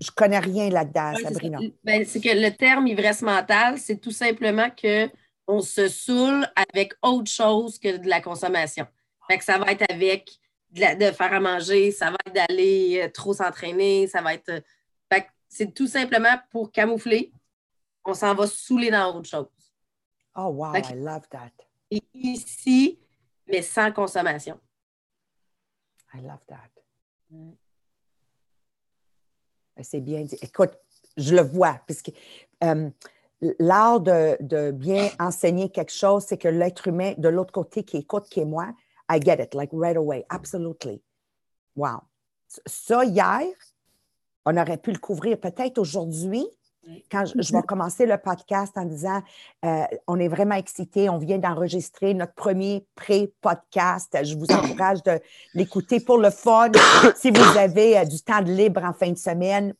[0.00, 1.58] je connais rien là-dedans, Ouais, c'est Sabrina.
[1.82, 5.10] Ben, c'est que le terme ivresse mentale, c'est tout simplement que
[5.48, 8.86] on se saoule avec autre chose que de la consommation.
[9.28, 10.30] Fait que ça va être avec
[10.76, 14.34] de, la- de faire à manger, ça va être d'aller euh, trop s'entraîner, ça va
[14.34, 14.48] être.
[14.50, 14.60] euh,
[15.48, 17.32] c'est tout simplement pour camoufler,
[18.04, 19.46] on s'en va saouler dans autre chose.
[20.36, 21.52] Oh, wow, Fait I love that.
[21.90, 22.98] Et ici,
[23.46, 24.60] mais sans consommation.
[26.12, 26.68] I love that.
[27.30, 27.52] Mm.
[29.82, 30.36] C'est bien dit.
[30.42, 30.72] Écoute,
[31.16, 32.10] je le vois, puisque
[32.64, 32.90] euh,
[33.58, 37.98] l'art de, de bien enseigner quelque chose, c'est que l'être humain de l'autre côté qui
[37.98, 38.74] écoute, qui est moi,
[39.08, 40.24] I get it, like right away.
[40.30, 41.00] Absolutely.
[41.74, 42.02] Wow.
[42.66, 43.46] Ça, hier,
[44.44, 46.46] on aurait pu le couvrir peut-être aujourd'hui,
[47.10, 49.20] quand je, je vais commencer le podcast en disant
[49.64, 54.16] euh, on est vraiment excités, on vient d'enregistrer notre premier pré-podcast.
[54.22, 55.20] Je vous encourage de
[55.54, 56.70] l'écouter pour le fun.
[57.16, 59.74] si vous avez euh, du temps de libre en fin de semaine,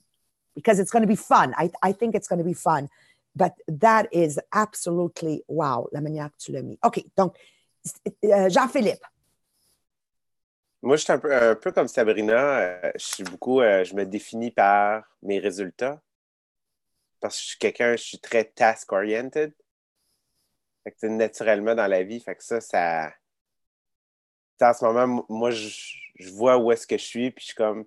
[0.55, 1.53] because it's going to be fun.
[1.59, 2.89] I, I think it's going to be fun.
[3.35, 6.79] But that is absolutely wow, la manière que tu l'as mis.
[6.83, 7.37] OK, donc,
[8.25, 9.05] euh, Jean-Philippe.
[10.87, 12.61] Moi, je suis un peu, un peu comme Sabrina.
[12.61, 16.01] euh, je suis beaucoup, euh, je me définis par mes résultats.
[17.21, 19.53] Parce que je suis quelqu'un, je suis très task-oriented.
[20.85, 23.13] Fait que, naturellement dans la vie, fait que ça, ça.
[24.61, 27.85] En ce moment, moi, je, vois où est-ce que je suis, puis je suis comme.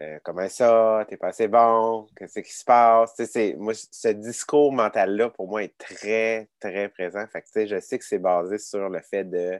[0.00, 1.06] euh, comment ça?
[1.08, 2.08] T'es pas assez bon?
[2.16, 3.14] Qu'est-ce qui se passe?
[3.16, 7.26] C'est- moi, ce discours mental-là, pour moi, est très, très présent.
[7.28, 9.58] Fait que, je sais que c'est basé sur le fait de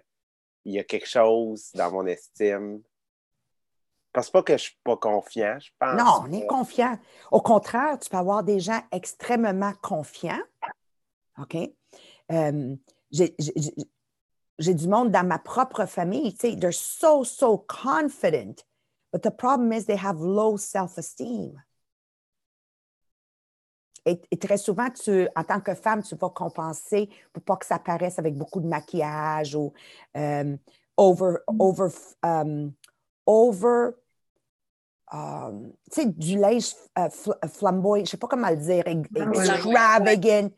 [0.64, 2.82] il y a quelque chose dans mon estime.
[4.14, 5.94] Je pense pas que je suis pas confiant, je pense.
[5.98, 6.98] Non, on est confiant.
[7.30, 10.42] Au contraire, tu peux avoir des gens extrêmement confiants.
[11.38, 11.56] OK?
[12.30, 12.76] Euh,
[13.10, 13.34] j'ai-
[14.58, 18.64] du monde dans ma propre famille, tu sais, they're so, so confident.
[19.12, 21.60] But the problem is they have low self-esteem.
[24.04, 27.66] Et, et très souvent, tu, en tant que femme, tu vas compenser pour pas que
[27.66, 29.72] ça paraisse avec beaucoup de maquillage ou
[30.16, 30.56] euh,
[30.96, 31.88] over, over,
[32.22, 32.72] um,
[33.26, 33.90] over
[35.14, 38.84] euh, tu sais, du linge euh, fl- flamboyant, je ne sais pas comment le dire,
[38.86, 38.92] Ah
[39.34, 40.50] extravagant,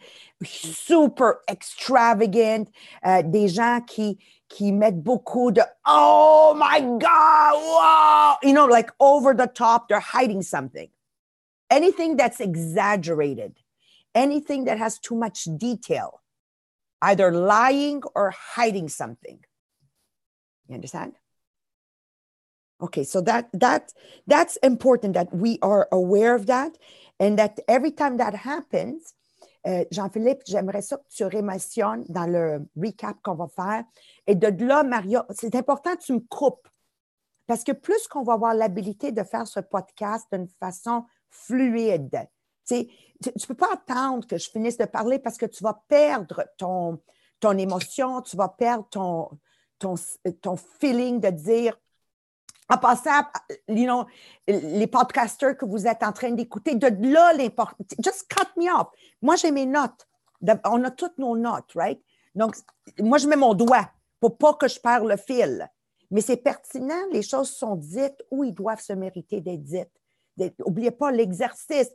[0.45, 2.65] super extravagant,
[3.05, 4.17] euh, des gens qui,
[4.49, 9.99] qui mettent beaucoup de Oh my God, wow, you know, like over the top, they're
[9.99, 10.89] hiding something.
[11.71, 13.59] Anything that's exaggerated,
[14.15, 16.23] anything that has too much detail,
[17.03, 19.41] either lying or hiding something.
[20.69, 21.15] You understand?
[22.81, 23.93] Okay, so that that
[24.27, 26.77] that's important that we are aware of that,
[27.19, 29.15] and that every time that happens,
[29.67, 33.85] euh, Jean-Philippe, j'aimerais ça que tu rémentionnes dans le recap qu'on va faire.
[34.27, 36.69] Et de là, Maria, c'est important que tu me coupes.
[37.47, 42.29] Parce que plus qu'on va avoir l'habilité de faire ce podcast d'une façon fluide,
[42.67, 42.87] tu
[43.27, 47.01] ne peux pas attendre que je finisse de parler parce que tu vas perdre ton,
[47.41, 49.31] ton émotion, tu vas perdre ton,
[49.79, 51.79] ton, feeling de dire,
[52.69, 53.23] en passant,
[53.69, 57.85] les podcasters que vous êtes en train d'écouter, de là l'important.
[58.03, 58.89] Just cut me off.
[59.21, 60.09] Moi, j'ai mes notes.
[60.65, 62.03] On a toutes nos notes, right?
[62.35, 62.57] Donc,
[62.99, 65.69] moi, je mets mon doigt pour pas que je perds le fil.
[66.11, 69.91] Mais c'est pertinent, les choses sont dites où ils doivent se mériter d'être dites.
[70.37, 71.91] N'oubliez pas l'exercice.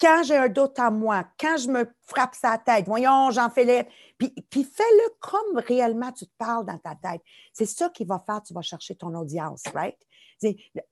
[0.00, 3.86] Quand j'ai un doute en moi, quand je me frappe sa tête, voyons, Jean-Philippe,
[4.18, 7.22] puis, puis fais-le comme réellement tu te parles dans ta tête.
[7.52, 9.96] C'est ça qui va faire, tu vas chercher ton audience, right?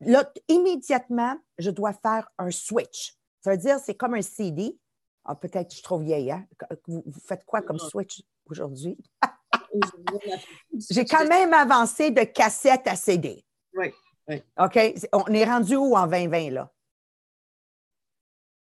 [0.00, 3.14] Là, immédiatement, je dois faire un switch.
[3.42, 4.78] Ça veut dire, c'est comme un CD.
[5.24, 6.46] Ah, peut-être que je suis trop vieille, hein?
[6.86, 8.96] Vous, vous faites quoi comme switch aujourd'hui?
[10.90, 13.44] J'ai quand même avancé de cassette à CD.
[13.74, 13.92] Oui,
[14.28, 14.42] oui.
[14.58, 14.78] OK?
[15.12, 16.70] On est rendu où en 2020, là?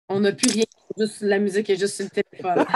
[0.10, 0.65] On n'a plus rien,
[0.97, 2.65] juste la musique est juste sur le téléphone.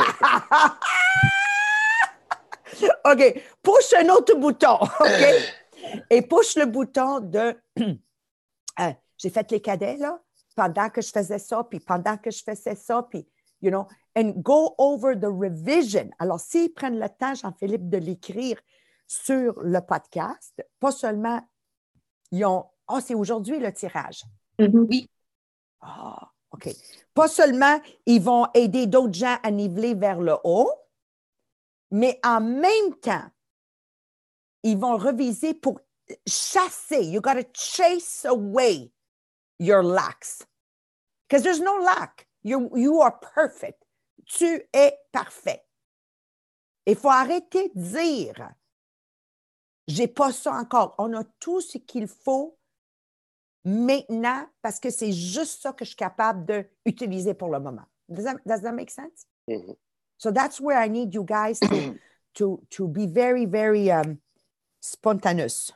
[3.05, 3.43] OK.
[3.62, 4.79] Push un autre bouton.
[4.81, 5.25] OK?
[6.10, 7.55] Et push le bouton de.
[8.79, 10.17] Euh, J'ai fait les cadets, là,
[10.55, 13.27] pendant que je faisais ça, puis pendant que je faisais ça, puis,
[13.62, 16.10] you know, and go over the revision.
[16.19, 18.57] Alors, s'ils prennent le temps, Jean-Philippe, de l'écrire
[19.07, 21.41] sur le podcast, pas seulement,
[22.31, 22.65] ils ont.
[22.87, 24.23] Ah, c'est aujourd'hui le tirage.
[24.59, 24.87] Mhm.
[25.81, 26.69] Ah, OK.
[27.13, 30.71] Pas seulement ils vont aider d'autres gens à niveler vers le haut,
[31.91, 33.29] mais en même temps,
[34.63, 35.79] ils vont reviser pour
[36.27, 37.03] chasser.
[37.03, 38.91] You got to chase away
[39.59, 40.45] your lacks.
[41.27, 42.27] Because there's no lack.
[42.43, 43.85] You, you are perfect.
[44.25, 45.63] Tu es parfait.
[46.85, 48.51] Il faut arrêter de dire
[49.87, 50.95] j'ai pas ça encore.
[50.97, 52.57] On a tout ce qu'il faut
[53.63, 57.85] maintenant parce que c'est juste ça que je suis capable d'utiliser pour le moment.
[58.09, 59.25] Does that, does that make sense?
[59.47, 59.75] Mhm.
[60.17, 61.95] So that's where I need you guys to,
[62.35, 64.19] to, to be very, very um,
[64.79, 65.71] spontaneous.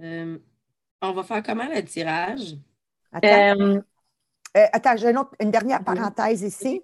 [0.00, 0.38] Euh,
[1.02, 2.56] on va faire comment le tirage?
[3.12, 3.82] Attends, Euh,
[4.56, 6.82] Euh, attends, j'ai une, dernière parenthèse ici.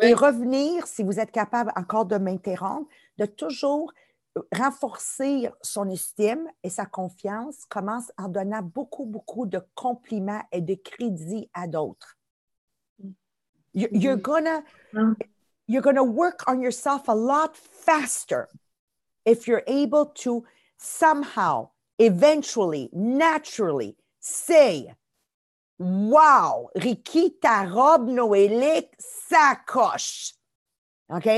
[0.00, 3.92] Et revenir, si vous êtes capable encore de m'interrompre, de toujours
[4.52, 10.74] renforcer son estime et sa confiance commence en donnant beaucoup, beaucoup de compliments et de
[10.74, 12.16] crédits à d'autres.
[13.74, 15.14] You- You're gonna, Mm.
[15.66, 18.48] you're gonna work on yourself a lot faster
[19.26, 20.44] if you're able to
[20.78, 24.94] somehow, eventually, naturally say,
[25.78, 30.34] Wow, Ricky, ta robe noélique, ça coche.
[31.10, 31.28] OK?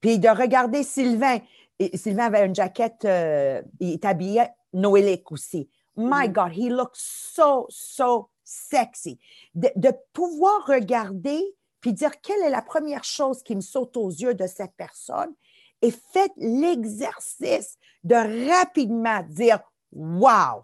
[0.00, 1.38] Puis de regarder Sylvain.
[1.78, 5.68] Et Sylvain avait une jaquette, euh, il est habillé noélique aussi.
[5.96, 6.32] My Mhm.
[6.32, 9.18] God, he looks so, so sexy.
[9.54, 11.42] De, de pouvoir regarder
[11.80, 15.34] puis dire quelle est la première chose qui me saute aux yeux de cette personne
[15.82, 18.14] et faites l'exercice de
[18.50, 19.60] rapidement dire
[19.92, 20.62] Wow,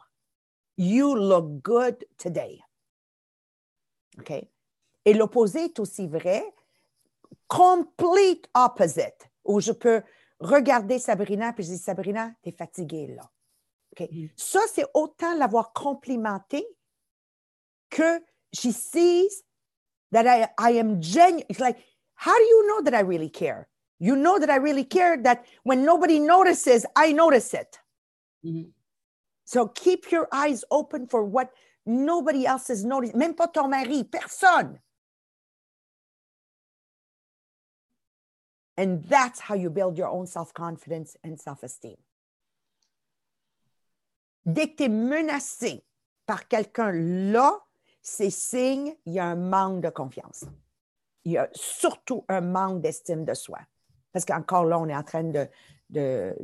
[0.79, 2.59] you look good today.
[4.19, 4.33] OK?
[5.05, 6.45] Et l'opposé est aussi vrai.
[7.49, 10.03] Complete opposite, où je peux
[10.39, 13.31] regarder Sabrina puis je dis Sabrina, tu es fatiguée là.
[13.93, 14.09] OK?
[14.11, 14.29] Mhm.
[14.37, 16.67] Ça, c'est autant l'avoir complimenté
[17.91, 18.21] que
[18.53, 19.45] she sees
[20.13, 21.45] that I, I am genuine.
[21.49, 21.79] It's like,
[22.15, 23.69] how do you know that I really care?
[23.99, 27.79] You know that I really care that when nobody notices, I notice it.
[28.45, 28.73] Mhm.
[29.45, 31.51] So keep your eyes open for what
[31.91, 33.17] nobody else is noticing.
[33.17, 34.79] Même pas ton mari, personne.
[38.79, 41.97] And that's how you build your own self-confidence and self-esteem.
[44.47, 45.85] Dès que tu es menacé
[46.25, 47.61] par quelqu'un là,
[48.01, 50.45] c'est signe il y a un manque de confiance.
[51.25, 53.59] Il y a surtout un manque d'estime de soi.
[54.13, 55.47] Parce qu'encore là, on est en train de,
[55.91, 56.35] de,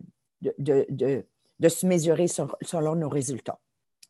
[0.42, 1.26] de, de,
[1.58, 3.58] de, se mesurer sur- selon nos résultats.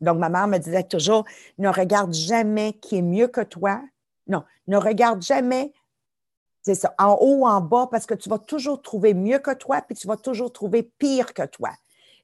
[0.00, 1.24] Donc, ma mère me disait toujours,
[1.59, 3.80] ne regarde jamais qui est mieux que toi.
[4.26, 5.72] Non, ne regarde jamais,
[6.62, 9.54] c'est ça, en haut ou en bas, parce que tu vas toujours trouver mieux que
[9.54, 11.70] toi, puis tu vas toujours trouver pire que toi.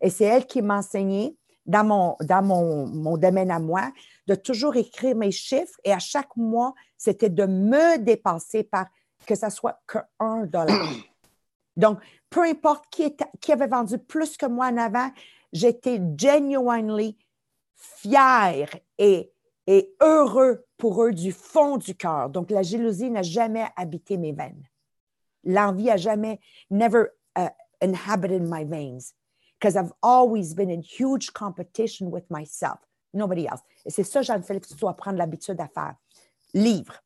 [0.01, 3.93] Et c'est elle qui m'a enseigné, dans, mon, dans mon, mon domaine à moi,
[4.27, 5.79] de toujours écrire mes chiffres.
[5.85, 8.87] Et à chaque mois, c'était de me dépasser par
[9.27, 10.89] que ça soit que un dollar.
[11.77, 15.11] Donc, peu importe qui, était- qui avait vendu plus que moi en avant,
[15.53, 17.17] j'étais genuinely
[17.83, 18.69] fière
[18.99, 19.33] et,
[20.01, 22.31] heureux pour eux du fond du cœur.
[22.31, 24.65] Donc, la jalousie n'a jamais habité mes veines.
[25.45, 26.41] L'envie a jamais,
[26.71, 27.07] never
[27.39, 27.49] uh,
[27.81, 29.13] inhabited my veins.
[29.59, 32.81] Because I've always been in huge competition with myself,
[33.15, 33.61] nobody else.
[33.85, 35.95] Et c'est ça, Jeanne-Philippe, que tu dois prendre l'habitude à faire.
[36.55, 37.01] Livre.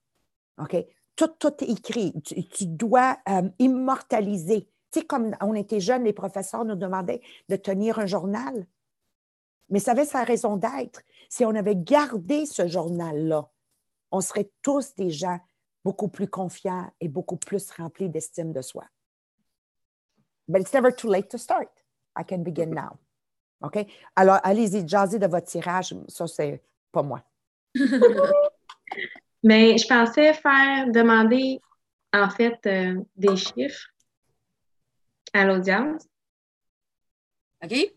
[0.59, 0.77] OK?
[1.17, 2.15] Tout, tout est écrit.
[2.23, 4.71] Tu, tu dois euh, immortaliser.
[4.91, 8.67] Tu sais, comme on était jeunes, les professeurs nous demandaient de tenir un journal.
[9.69, 11.03] Mais ça avait sa raison d'être.
[11.29, 13.51] Si on avait gardé ce journal-là,
[14.11, 15.41] on serait tous des gens
[15.85, 18.85] beaucoup plus confiants et beaucoup plus remplis d'estime de soi.
[20.49, 21.71] But it's never too late to start.
[22.17, 22.99] I can begin now.
[23.63, 23.87] OK?
[24.15, 25.95] Alors, allez-y, jaser de votre tirage.
[26.09, 27.23] Ça, c'est pas moi.
[29.43, 31.61] Mais je pensais faire demander,
[32.13, 33.89] en fait, euh, des chiffres
[35.33, 36.07] à l'audience.
[37.63, 37.93] OK?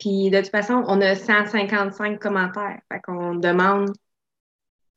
[0.00, 2.80] Puis de toute façon, on a 155 commentaires.
[2.90, 3.92] Fait qu'on demande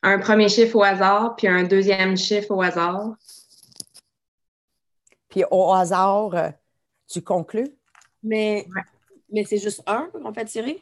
[0.02, 3.14] un premier chiffre au hasard, puis un deuxième chiffre au hasard.
[5.30, 6.50] Puis au hasard, euh,
[7.08, 7.70] tu conclus?
[8.24, 8.82] Mais, Ouais.
[9.30, 10.82] mais c'est juste un qu'on fait tirer?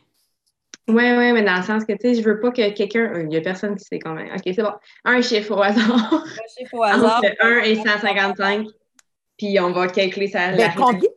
[0.87, 3.19] Oui, oui, mais dans le sens que, tu sais, je veux pas que quelqu'un...
[3.21, 4.25] Il n'y a personne qui sait combien.
[4.35, 4.73] OK, c'est bon.
[5.05, 6.13] Un chiffre au hasard.
[6.13, 7.17] Un chiffre au hasard.
[7.17, 8.67] Entre 1 et 155.
[9.37, 10.51] Puis on va calculer ça.
[10.55, 11.09] Ben, combien,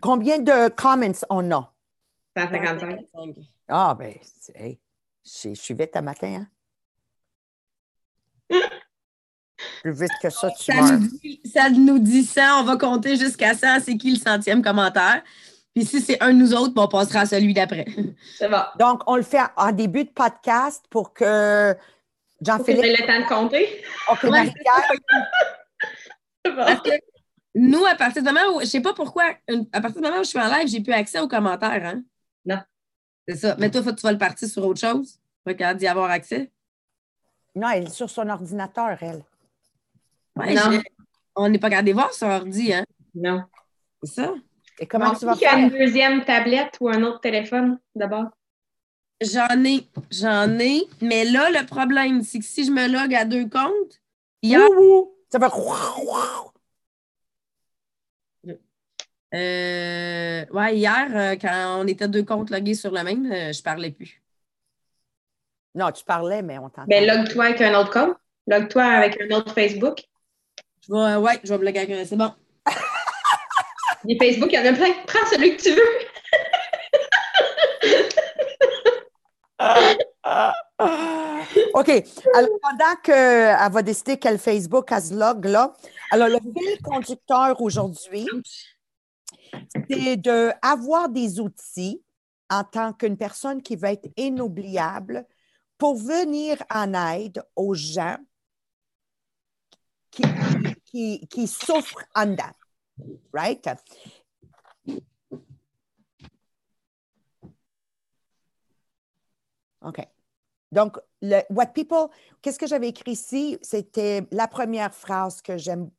[0.00, 1.72] combien de comments on a?
[2.36, 3.34] 155.
[3.68, 4.78] Ah, ben, c'est- hey,
[5.24, 6.46] je suis vite à matin, hein?
[9.82, 10.92] Plus vite que ça, tu Ça meurs.
[10.98, 14.62] nous, dit, ça nous dit 100, on va compter jusqu'à 100, c'est qui le centième
[14.62, 15.22] commentaire?
[15.74, 17.84] Puis si c'est un de nous autres, ben, on passera à celui d'après.
[18.36, 18.60] C'est bon.
[18.78, 21.76] Donc, on le fait en début de podcast pour que
[22.40, 23.82] Jean-Philippe, le temps de compter.
[24.10, 24.52] OK, Ouais.
[26.56, 26.90] Parce que
[27.54, 29.24] nous, à partir du moment où, je sais pas pourquoi,
[29.72, 31.84] à partir du moment où je suis en live, j'ai plus accès aux commentaires.
[31.86, 32.02] Hein?
[32.44, 32.60] Non.
[33.28, 33.56] C'est ça.
[33.58, 35.18] Mais toi, faut que tu vas le partir sur autre chose.
[35.44, 36.50] Pas capable d'y avoir accès.
[37.54, 39.24] non, elle est sur son ordinateur, elle.
[40.36, 40.80] Ouais, Non.
[41.36, 42.84] on n'est pas de voir sur ordi, hein?
[43.14, 43.44] Non.
[44.02, 44.34] C'est ça.
[44.78, 45.78] Et comment Bon, tu vas a une faire?
[45.78, 48.26] deuxième tablette ou un autre téléphone d'abord?
[49.20, 50.88] J'en ai, j'en ai.
[51.02, 54.00] Mais là, le problème, c'est que si je me log à deux comptes,
[54.42, 55.48] hier, Ouh, ça va.
[59.32, 63.62] euh, ouais, hier, euh, quand on était deux comptes logués sur le même, euh, je
[63.62, 64.20] parlais plus.
[65.74, 66.88] Non, tu parlais, mais on t'entend.
[66.88, 68.16] Ben, log-toi avec un autre compte.
[68.48, 70.00] Log-toi avec un autre Facebook.
[70.82, 72.04] Je vais, euh, ouais, je vais me loguer avec un.
[72.04, 72.32] C'est bon.
[74.04, 74.92] Des Facebook, il y en a plein.
[75.06, 75.80] Prends celui que tu veux.
[81.74, 81.90] OK.
[82.34, 85.74] Alors, pendant qu'elle va décider quel Facebook elle se log là,
[86.10, 88.26] alors le fil conducteur aujourd'hui,
[89.88, 92.02] c'est d'avoir des outils
[92.48, 95.26] en tant qu'une personne qui va être inoubliable
[95.78, 98.18] pour venir en aide aux gens
[100.10, 100.22] qui,
[100.84, 102.52] qui, qui souffrent en dedans.
[103.32, 103.66] Right?
[109.82, 110.06] OK.
[110.72, 112.08] Donc, le, what people,
[112.42, 113.58] qu'est-ce que j'avais écrit ici?
[113.62, 115.90] C'était la première phrase que j'aime,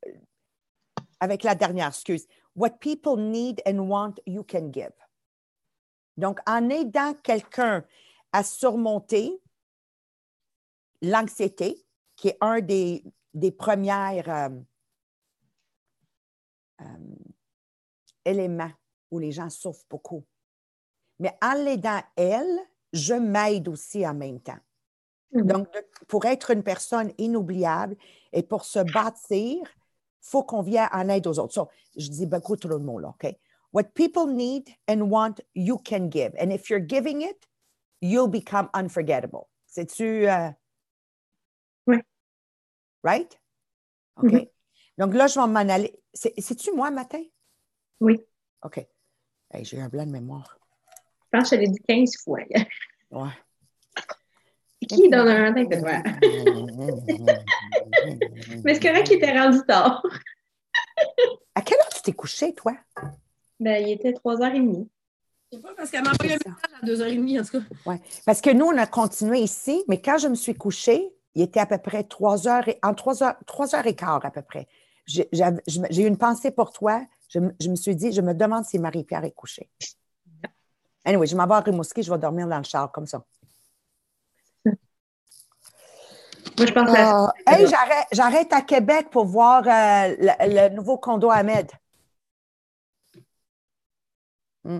[1.19, 2.27] avec la dernière, excuse.
[2.55, 4.93] What people need and want, you can give.
[6.17, 7.85] Donc, en aidant quelqu'un
[8.33, 9.41] à surmonter
[11.01, 11.85] l'anxiété,
[12.15, 14.49] qui est un des, des premiers euh,
[16.81, 16.85] euh,
[18.25, 18.71] éléments
[19.09, 20.23] où les gens souffrent beaucoup.
[21.19, 22.59] Mais en l'aidant elle,
[22.93, 24.59] je m'aide aussi en même temps.
[25.33, 25.47] Mhm.
[25.47, 27.95] Donc, de- pour être une personne inoubliable
[28.33, 29.57] et pour se bâtir,
[30.21, 31.53] faut qu'on vienne en aide aux autres.
[31.53, 33.35] So, je dis beaucoup trop de mots là, OK?
[33.73, 36.33] What people need and want, you can give.
[36.39, 37.47] And if you're giving it,
[38.01, 39.47] you'll become unforgettable.
[39.65, 40.27] C'est-tu.
[40.27, 40.49] euh,
[41.87, 41.97] Oui.
[43.03, 43.39] Right?
[44.17, 44.31] OK.
[44.31, 44.45] Mhm.
[44.97, 45.97] Donc là, je vais m'en aller.
[46.13, 47.23] C'est- C'est-tu moi matin?
[48.01, 48.19] Oui.
[48.63, 48.85] OK.
[49.53, 50.57] Hey, J'ai un blanc de mémoire.
[51.33, 52.39] Je pense que je l'ai dit 15 fois.
[53.11, 53.29] Ouais.
[54.87, 56.01] Qui donne un matin que toi?
[58.63, 60.03] Mais c'est correct qu'il était rendu tard.
[61.55, 62.73] À quelle heure tu t'es couché, toi?
[63.59, 64.87] Ben, il était 3h30.
[65.51, 67.65] Je sais pas, parce qu'elle m'a envoyé un message à 2h30, en tout cas.
[67.85, 68.01] Ouais.
[68.25, 71.59] Parce que nous, on a continué ici, mais quand je me suis couchée, il était
[71.59, 74.41] à peu près trois heures, et, en trois heures, trois heures et quart à peu
[74.41, 74.67] près.
[75.05, 77.01] J'ai eu une pensée pour toi.
[77.29, 79.69] Je, me- je me suis dit, je me demande si Marie-Pierre est couchée.
[81.05, 83.23] Anyway, je m'en vais à Rimouski, je vais dormir dans le char comme ça.
[86.57, 90.97] Moi, je pense Ah, hey, j'arrête- j'arrête à Québec pour voir euh, le, le nouveau
[90.97, 91.71] condo Ahmed.
[94.63, 94.79] Hmm.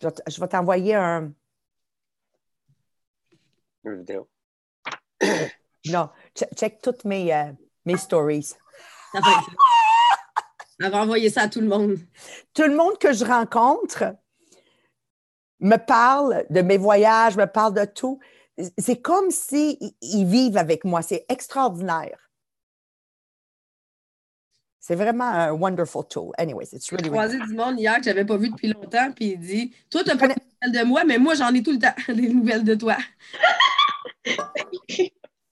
[0.00, 1.32] Je vais t- je vais t'envoyer un.
[3.84, 4.28] Une vidéo.
[5.86, 7.50] Non, che- check toutes mes, euh,
[7.86, 8.54] mes stories.
[9.12, 9.50] Ça va être-
[10.78, 11.96] Elle va envoyer ça à tout le monde.
[12.54, 14.14] tout le monde que je rencontre
[15.58, 18.20] me parle de mes voyages, me parle de tout.
[18.78, 21.02] C'est comme s'ils ils vivent avec moi.
[21.02, 22.18] C'est extraordinaire.
[24.78, 26.32] C'est vraiment un wonderful tool.
[26.38, 29.12] Anyways, it's J'ai really, really croisé du monde hier que j'avais pas vu depuis longtemps,
[29.12, 31.62] puis il dit Toi, tu n'as pas des nouvelles de moi, mais moi, j'en ai
[31.62, 32.96] tout le temps des nouvelles de toi.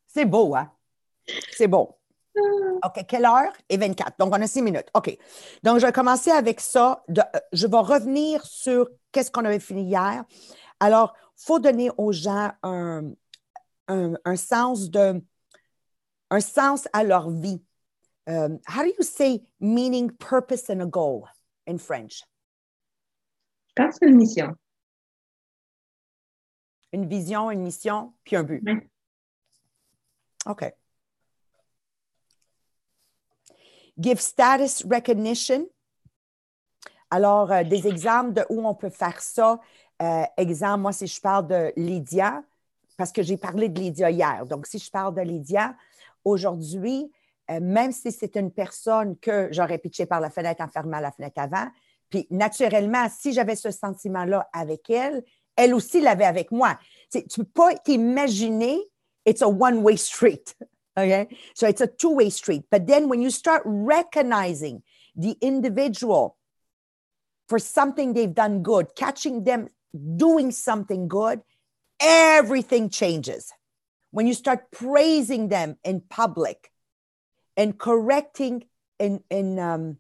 [0.09, 0.70] C'est beau, hein?
[1.53, 1.96] C'est beau.
[2.82, 3.53] OK, quelle heure?
[3.68, 4.18] Et 24.
[4.18, 4.88] Donc, on a six minutes.
[4.94, 5.16] OK.
[5.62, 7.05] Donc, je vais commencer avec ça.
[7.09, 10.24] De- euh, je vais revenir sur qu'est-ce qu'on avait fini hier.
[10.80, 11.14] Alors,
[11.45, 13.12] faut donner aux gens un,
[13.88, 15.22] un- un sens de
[16.30, 17.62] un sens à leur vie.
[18.26, 21.26] Um, how do you say meaning, purpose, and a goal
[21.66, 22.22] in French?
[23.68, 24.55] je pense une mission.
[26.93, 28.62] Une vision, une mission, puis un but.
[28.66, 28.74] Oui.
[30.47, 30.72] OK.
[33.99, 35.66] Give status recognition.
[37.11, 39.61] Alors, euh, des exemples de où on peut faire ça.
[40.03, 42.42] Euh, exemple, moi, si je parle de Lydia,
[42.96, 44.46] parce que j'ai parlé de Lydia hier.
[44.46, 45.74] Donc, si je parle de Lydia,
[46.24, 47.11] aujourd'hui,
[47.51, 51.11] euh, même si c'est une personne que j'aurais pitché par la fenêtre en fermant la
[51.12, 51.68] fenêtre avant,
[52.09, 55.22] puis naturellement, si j'avais ce sentiment-là avec elle,
[55.57, 56.78] elle aussi l'avait avec moi.
[57.11, 58.80] Tu ne peux pas t'imaginer,
[59.26, 60.55] it's a one-way street.
[60.98, 61.28] Okay?
[61.55, 62.64] So it's a two-way street.
[62.68, 64.82] But then when you start recognizing
[65.14, 66.36] the individual
[67.48, 69.68] for something they've done good, catching them
[70.16, 71.41] doing something good,
[72.01, 73.53] everything changes.
[74.11, 76.70] When you start praising them in public
[77.57, 78.64] and correcting
[78.99, 79.99] in, in um,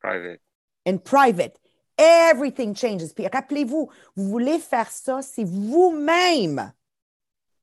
[0.00, 0.40] Private.
[0.84, 1.58] in private,
[1.96, 3.12] everything changes.
[3.12, 6.72] Puis rappelez-vous, vous voulez faire ça si vous-même,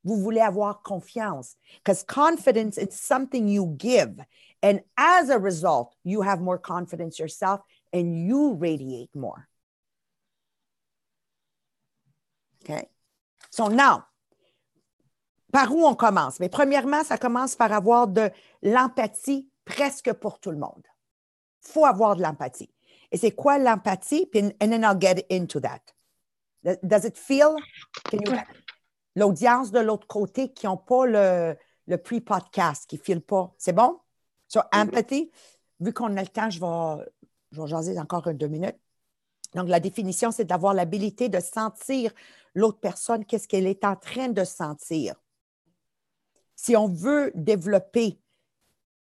[0.04, 1.56] vous voulez avoir confiance.
[1.78, 4.20] Because confidence is something you give.
[4.62, 7.62] And as a result, you have more confidence yourself
[7.94, 9.48] and you radiate more.
[12.68, 12.88] OK?
[13.52, 14.02] So now,
[15.52, 16.40] par où on commence?
[16.40, 18.30] Mais premièrement, ça commence par avoir de
[18.62, 20.84] l'empathie presque pour tout le monde.
[21.66, 22.70] Il faut avoir de l'empathie.
[23.12, 24.30] Et c'est quoi l'empathie?
[24.36, 25.80] And then I'll get into that.
[26.84, 27.56] Does it feel?
[28.10, 28.38] Can you-
[29.16, 31.56] L'audience de l'autre côté qui n'ont pas le,
[31.88, 33.54] le pre-podcast, qui ne file pas.
[33.58, 34.00] C'est bon?
[34.50, 35.32] So, empathy,
[35.80, 37.06] vu qu'on a le temps, je vais,
[37.52, 38.76] je vais jaser encore deux minutes.
[39.54, 42.12] Donc, la définition, c'est d'avoir l'habilité de sentir
[42.56, 45.16] l'autre personne, qu'est-ce qu'elle est en train de sentir.
[46.56, 48.20] Si on veut développer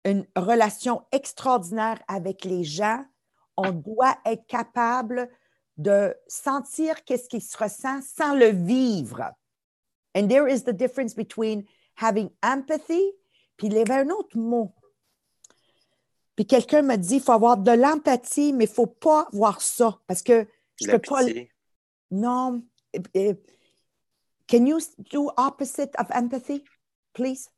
[0.05, 3.05] une relation extraordinaire avec les gens,
[3.57, 5.29] on doit être capable
[5.77, 9.31] de sentir qu'est-ce qui se ressent sans le vivre.
[10.15, 11.65] And there is the difference between
[11.95, 13.13] having empathy,
[13.57, 14.73] puis il y avait un autre mot.
[16.35, 19.61] Puis quelqu'un m'a dit, il faut avoir de l'empathie, mais il ne faut pas voir
[19.61, 20.47] ça parce que
[20.81, 21.21] je La peux pas.
[22.09, 22.63] Non.
[22.93, 23.35] Eh, eh,
[24.47, 24.79] Can you
[25.09, 26.63] do opposite of empathy,
[27.13, 27.49] please?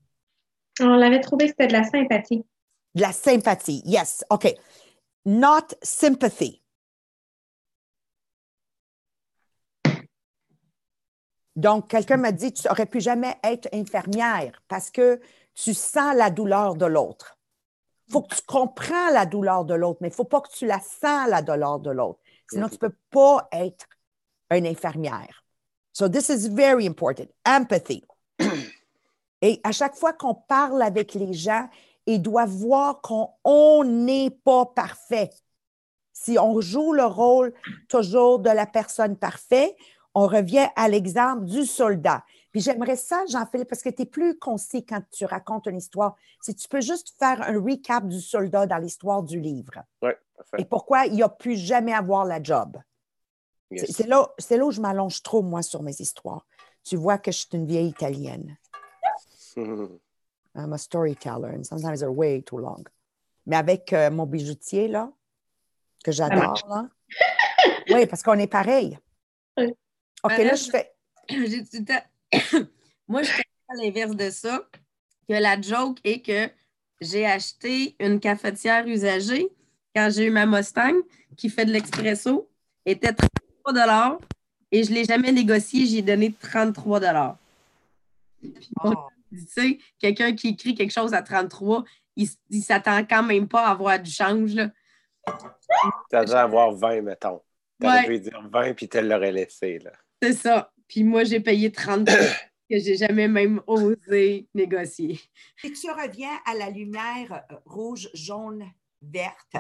[0.80, 2.46] On l'avait trouvé, c'était de la sympathie.
[2.94, 3.82] De la sympathie.
[3.86, 4.24] Yes.
[4.30, 4.54] OK.
[5.26, 6.62] Not sympathy.
[11.56, 15.22] Donc, quelqu'un m'a dit, tu n'aurais pu jamais être infirmière parce que
[15.54, 17.38] tu sens la douleur de l'autre.
[18.08, 20.52] Il faut que tu comprends la douleur de l'autre, mais il ne faut pas que
[20.52, 22.20] tu la sens, la douleur de l'autre.
[22.52, 23.88] Sinon, tu ne peux pas être
[24.52, 25.44] une infirmière.
[25.94, 27.28] So, this is very important.
[27.46, 28.04] Empathy.
[29.42, 31.70] Et à chaque fois qu'on parle avec les gens,
[32.06, 35.30] ils doivent voir qu'on n'est pas parfait.
[36.14, 37.54] Si on joue le rôle
[37.90, 39.76] toujours de la personne parfaite,
[40.14, 42.24] on revient à l'exemple du soldat.
[42.52, 46.16] Puis j'aimerais ça, Jean-Philippe, parce que tu es plus concis quand tu racontes une histoire.
[46.42, 50.38] Si tu peux juste faire un recap du soldat dans l'histoire du livre Oui, et
[50.38, 50.66] parfait.
[50.70, 52.78] pourquoi il n'a pu jamais avoir la job.
[53.72, 53.96] C'est Yes.
[54.38, 56.46] c'est là, où je m'allonge trop, moi, sur mes histoires.
[56.84, 58.58] Tu vois que je suis une vieille italienne.
[59.58, 62.84] I'm a storyteller, and sometimes they're way too long.
[63.46, 65.12] Mais avec euh, mon bijoutier, là,
[66.04, 66.90] que j'adore, là.
[67.90, 68.98] Oui, parce qu'on est pareil.
[69.58, 69.68] Oui.
[70.22, 70.94] OK, Ben, là, je fais.
[71.30, 71.64] J'ai
[73.08, 74.68] Moi, je suis à l'inverse de ça,
[75.30, 76.52] que la joke est que
[77.00, 79.48] j'ai acheté une cafetière usagée
[79.96, 80.96] quand j'ai eu ma Mustang
[81.38, 82.50] qui fait de l'expresso,
[82.86, 83.14] était
[83.66, 84.20] 33
[84.72, 87.00] et je ne l'ai jamais négocié, j'ai donné 33
[88.42, 89.10] Puis moi, Oh.
[89.32, 91.84] Tu sais, quelqu'un qui écrit quelque chose à 33,
[92.16, 94.54] il, il s'attend quand même pas à avoir du change.
[94.54, 94.70] Là.
[96.10, 97.42] T'as dû avoir 20, mettons.
[97.82, 98.08] T'aurais Ouais.
[98.08, 99.80] pu dire 20 puis te l'aurais laissé.
[99.80, 99.92] Là.
[100.22, 100.72] C'est ça.
[100.88, 102.16] Puis moi, j'ai payé 33
[102.70, 105.20] que j'ai jamais même osé négocier.
[105.58, 108.66] Si tu reviens à la lumière euh, rouge, jaune,
[109.02, 109.56] verte,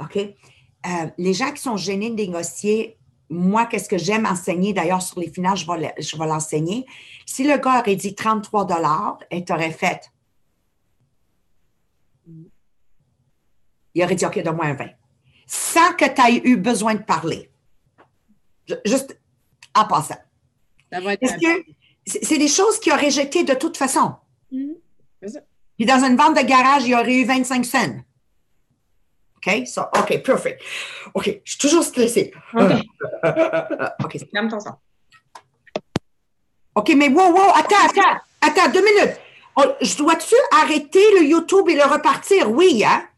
[0.00, 0.16] OK?
[0.16, 2.96] Euh, les gens qui sont gênés de négocier,
[3.28, 6.86] moi, qu'est-ce que j'aime enseigner, d'ailleurs, sur les finales, je vais le- je vais l'enseigner.
[7.26, 10.10] Si le gars aurait dit 33 et t'aurais fait,
[13.94, 14.90] il aurait dit, OK, donne-moi un 20.
[15.46, 17.50] Sans que tu aies eu besoin de parler.
[18.84, 19.18] Juste
[19.74, 20.16] en passant.
[20.92, 21.64] Ça va être Est-ce que
[22.22, 24.14] c'est des choses qu'il aurait jetées de toute façon?
[24.52, 24.74] Mhm.
[25.26, 25.40] Ça.
[25.76, 27.96] Puis dans une vente de garage, il aurait eu 25 cents.
[29.46, 29.66] OK?
[29.66, 30.62] So, OK, perfect.
[31.14, 32.32] OK, je suis toujours stressée.
[32.54, 32.72] OK,
[34.04, 34.74] OK, calme ton son.
[36.74, 39.18] OK, mais wow, wow, attends, attends, attends, deux minutes.
[39.56, 42.50] On- je dois-tu arrêter le YouTube et le repartir?
[42.50, 43.08] Oui, hein?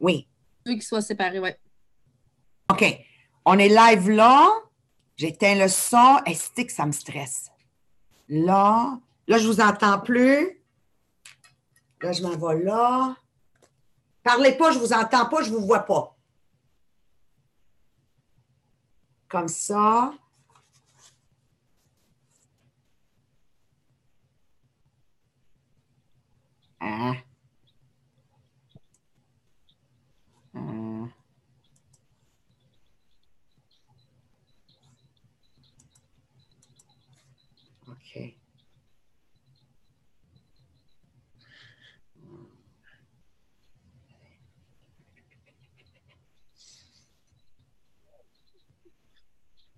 [0.00, 0.26] Oui.
[0.66, 1.56] Veux qu'ils soient séparés, ouais.
[2.70, 2.84] OK.
[3.44, 4.50] On est live là.
[5.16, 6.18] J'éteins le son.
[6.26, 7.50] Est-ce que ça me stresse?
[8.28, 8.98] Là.
[9.28, 10.60] Là, je vous entends plus.
[12.00, 13.14] Là, je m'en vais là.
[14.22, 16.16] Parlez pas, je vous entends pas, je vous vois pas.
[19.28, 20.12] Comme ça.
[26.80, 27.14] Hein?
[30.54, 31.10] Hein?
[37.88, 38.34] OK.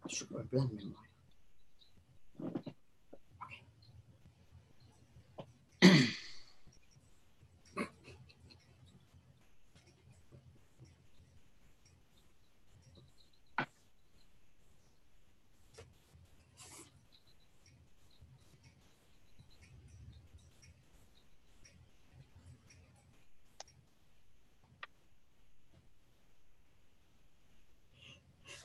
[0.09, 0.69] Je suis un blanc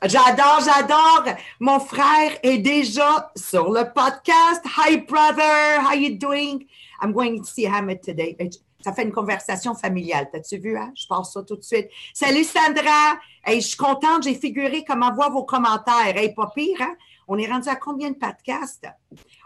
[0.02, 1.24] J'adore, j'adore.
[1.58, 4.64] Mon frère est déjà sur le podcast.
[4.78, 5.82] Hi, brother.
[5.84, 6.66] How you doing?
[7.02, 8.34] I'm going to see Hamid today.
[8.82, 10.30] Ça fait une conversation familiale.
[10.32, 10.90] T'as-tu vu, hein?
[10.96, 11.88] Je passe ça tout de suite.
[12.14, 13.18] Salut, Sandra.
[13.44, 14.22] Hey, je suis contente.
[14.22, 16.16] J'ai figuré comment voir vos commentaires.
[16.16, 16.94] Hey, pas pire, hein?
[17.28, 18.86] On est rendu à combien de podcasts?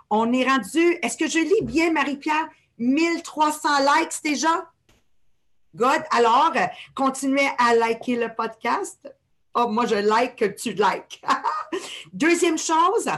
[0.09, 2.49] On est rendu, est-ce que je lis bien, Marie-Pierre?
[2.79, 4.71] 1300 likes déjà?
[5.75, 6.05] Good.
[6.13, 6.53] Alors,
[6.95, 9.01] continuez à liker le podcast.
[9.57, 11.23] Oh, moi, je like que tu likes.
[12.13, 13.09] Deuxième chose,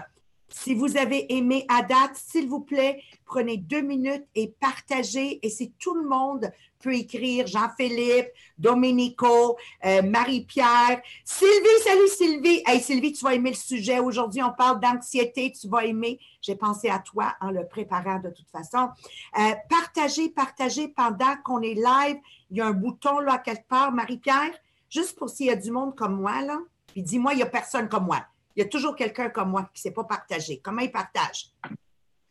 [0.51, 5.39] si vous avez aimé à date, s'il vous plaît, prenez deux minutes et partagez.
[5.43, 8.29] Et si tout le monde peut écrire, Jean-Philippe,
[8.59, 9.57] Domenico,
[9.87, 12.63] euh, Marie-Pierre, Sylvie, salut Sylvie.
[12.67, 13.99] Hey Sylvie, tu vas aimer le sujet.
[13.99, 16.21] Aujourd'hui, on parle d'anxiété, tu vas aimer.
[16.43, 18.91] J'ai pensé à toi en le préparant de toute façon.
[19.39, 22.19] Euh, partagez, partagez pendant qu'on est live.
[22.51, 24.53] Il y a un bouton là quelque part, Marie-Pierre
[24.89, 27.47] juste pour s'il y a du monde comme moi, là, puis dis-moi, il n'y a
[27.47, 28.25] personne comme moi.
[28.55, 30.61] Il y a toujours quelqu'un comme moi qui ne sait pas partager.
[30.63, 31.51] Comment il partage?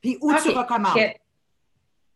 [0.02, 0.96] Puis où tu recommandes?
[0.96, 1.20] ok.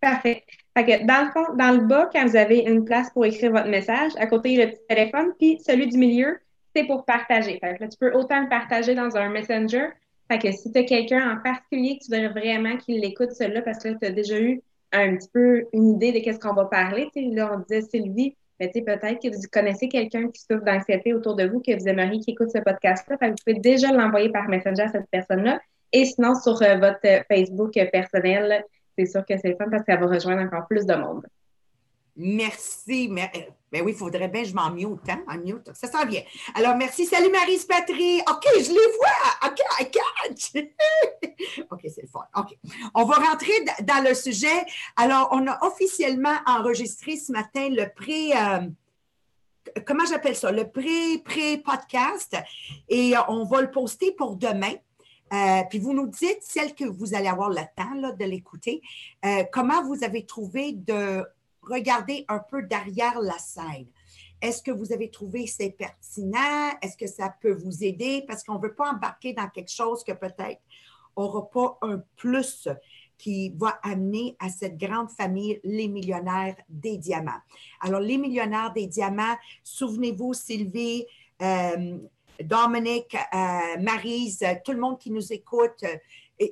[0.01, 0.45] Parfait.
[0.77, 3.51] Fait que dans le fond, dans le bas, quand vous avez une place pour écrire
[3.51, 6.39] votre message, à côté, il y a le petit téléphone, puis celui du milieu,
[6.73, 7.59] c'est pour partager.
[7.59, 9.89] Fait que là, tu peux autant le partager dans un messenger.
[10.31, 13.61] Fait que si tu as quelqu'un en particulier que tu voudrais vraiment qu'il l'écoute, celui-là,
[13.61, 14.61] parce que là, tu as déjà eu
[14.91, 17.09] un petit peu une idée de qu'est-ce qu'on va parler.
[17.13, 20.65] Tu sais, là, on disait Sylvie, mais sais, peut-être que vous connaissez quelqu'un qui souffre
[20.65, 23.17] d'anxiété autour de vous, que vous aimeriez qu'il écoute ce podcast-là.
[23.17, 25.59] Que vous pouvez déjà l'envoyer par Messenger à cette personne-là.
[25.93, 28.63] Et sinon, sur euh, votre euh, Facebook personnel,
[28.97, 31.25] c'est sûr que c'est fun parce qu'elle va rejoindre encore plus de monde.
[32.21, 33.07] Merci.
[33.09, 33.39] Mais, euh,
[33.71, 35.23] ben oui, il faudrait bien que je m'en mute, hein?
[35.25, 35.73] En.
[35.73, 36.21] Ça s'en vient.
[36.53, 37.05] Alors, merci.
[37.05, 38.19] Salut Marie Patrie.
[38.29, 39.47] OK, je les vois.
[39.49, 40.51] OK, I catch.
[41.71, 42.25] OK, c'est le fun.
[42.35, 42.57] OK.
[42.93, 43.53] On va rentrer
[43.83, 44.65] dans le sujet.
[44.97, 48.33] Alors, on a officiellement enregistré ce matin le pré.
[48.35, 48.67] euh,
[49.85, 50.51] comment j'appelle ça?
[50.51, 52.35] Le pré-pré-podcast.
[52.89, 54.73] Et euh, on va le poster pour demain.
[55.69, 58.81] Puis vous nous dites, celle que vous allez avoir le temps de l'écouter,
[59.51, 61.23] comment vous avez trouvé de
[61.61, 63.87] regarder un peu derrière la scène.
[64.41, 66.77] Est-ce que vous avez trouvé c'est pertinent?
[66.81, 68.23] Est-ce que ça peut vous aider?
[68.27, 70.61] Parce qu'on ne veut pas embarquer dans quelque chose que peut-être
[71.17, 72.69] n'aura pas un plus
[73.17, 77.41] qui va amener à cette grande famille les millionnaires des diamants.
[77.81, 81.05] Alors, les millionnaires des diamants, souvenez-vous, Sylvie,
[81.41, 81.97] euh,
[82.41, 85.83] Dominique, euh, Marise, tout le monde qui nous écoute,
[86.41, 86.45] euh,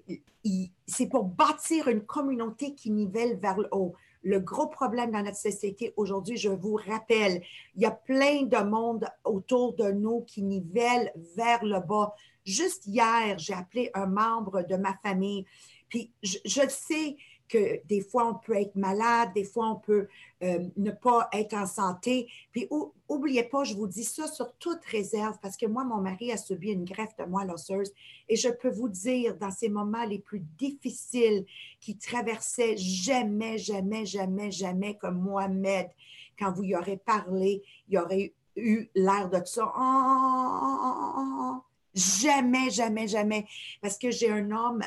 [0.85, 3.95] c'est pour bâtir une communauté qui nivelle vers le haut.
[4.27, 7.41] Le gros problème dans notre société aujourd'hui, je vous rappelle,
[7.75, 12.13] il y a plein de monde autour de nous qui nivellent vers le bas.
[12.43, 15.45] Juste hier, j'ai appelé un membre de ma famille
[15.87, 17.15] puis je, sais
[17.47, 20.07] que des fois, on peut être malade, des fois, on peut
[20.43, 22.27] euh, ne pas être en santé.
[22.51, 22.67] Puis
[23.07, 26.37] oubliez pas, je vous dis ça sur toute réserve, parce que moi, mon mari a
[26.37, 27.91] subi une greffe de moelle osseuse
[28.29, 31.45] et je peux vous dire, dans ces moments les plus difficiles
[31.79, 35.87] qu'il traversait, jamais, jamais, jamais, jamais comme Mohamed,
[36.37, 39.71] quand vous y aurez parlé, il aurait eu l'air de ça.
[41.93, 43.45] jamais, jamais, jamais.
[43.81, 44.81] Parce que j'ai un homme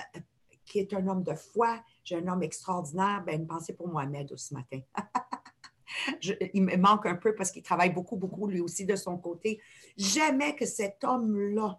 [0.67, 4.37] qui est un homme de foi, j'ai un homme extraordinaire, ben, une pensée pour Mohamed
[4.37, 4.81] ce matin.
[6.55, 9.61] il me manque un peu parce qu'il travaille beaucoup, beaucoup lui aussi de son côté.
[9.97, 11.79] Jamais que cet homme-là,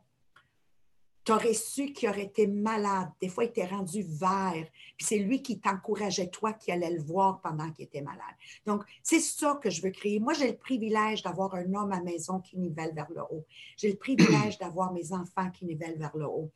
[1.26, 3.10] t'aurais su qu'il aurait été malade.
[3.20, 4.66] Des fois, il était rendu vert.
[4.98, 8.36] Puis c'est lui qui t'encourageait, toi, qui allais le voir pendant qu'il était malade.
[8.66, 10.20] Donc, c'est ça que je veux créer.
[10.20, 13.46] Moi, j'ai le privilège d'avoir un homme à maison qui nivelle vers le haut.
[13.76, 16.52] J'ai le privilège d'avoir mes enfants qui nivellent vers le haut.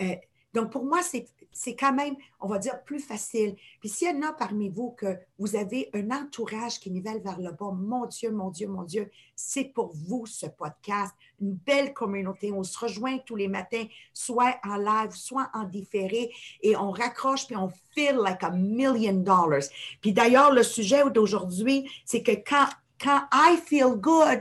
[0.00, 0.14] Euh,
[0.56, 3.56] donc, pour moi, c'est quand même, on va dire, plus facile.
[3.78, 7.38] Puis s'il y en a parmi vous que vous avez un entourage qui nivelle vers
[7.38, 11.14] le bas, mon Dieu, mon Dieu, mon Dieu, c'est pour vous ce podcast.
[11.42, 12.52] Une belle communauté.
[12.52, 13.84] On se rejoint tous les matins,
[14.14, 16.32] soit en live, soit en différé,
[16.62, 19.68] et on raccroche, puis on feel like a million dollars.
[20.00, 24.40] Puis d'ailleurs, le sujet d'aujourd'hui, c'est que quand, quand I feel good,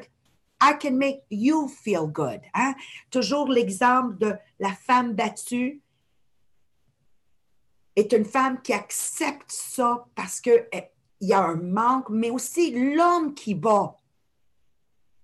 [0.61, 2.39] I can make you feel good.
[2.53, 2.73] Hein?
[3.11, 5.81] Toujours l'exemple de la femme battue
[7.95, 10.83] est une femme qui accepte ça parce qu'il eh,
[11.21, 13.95] y a un manque, mais aussi l'homme qui bat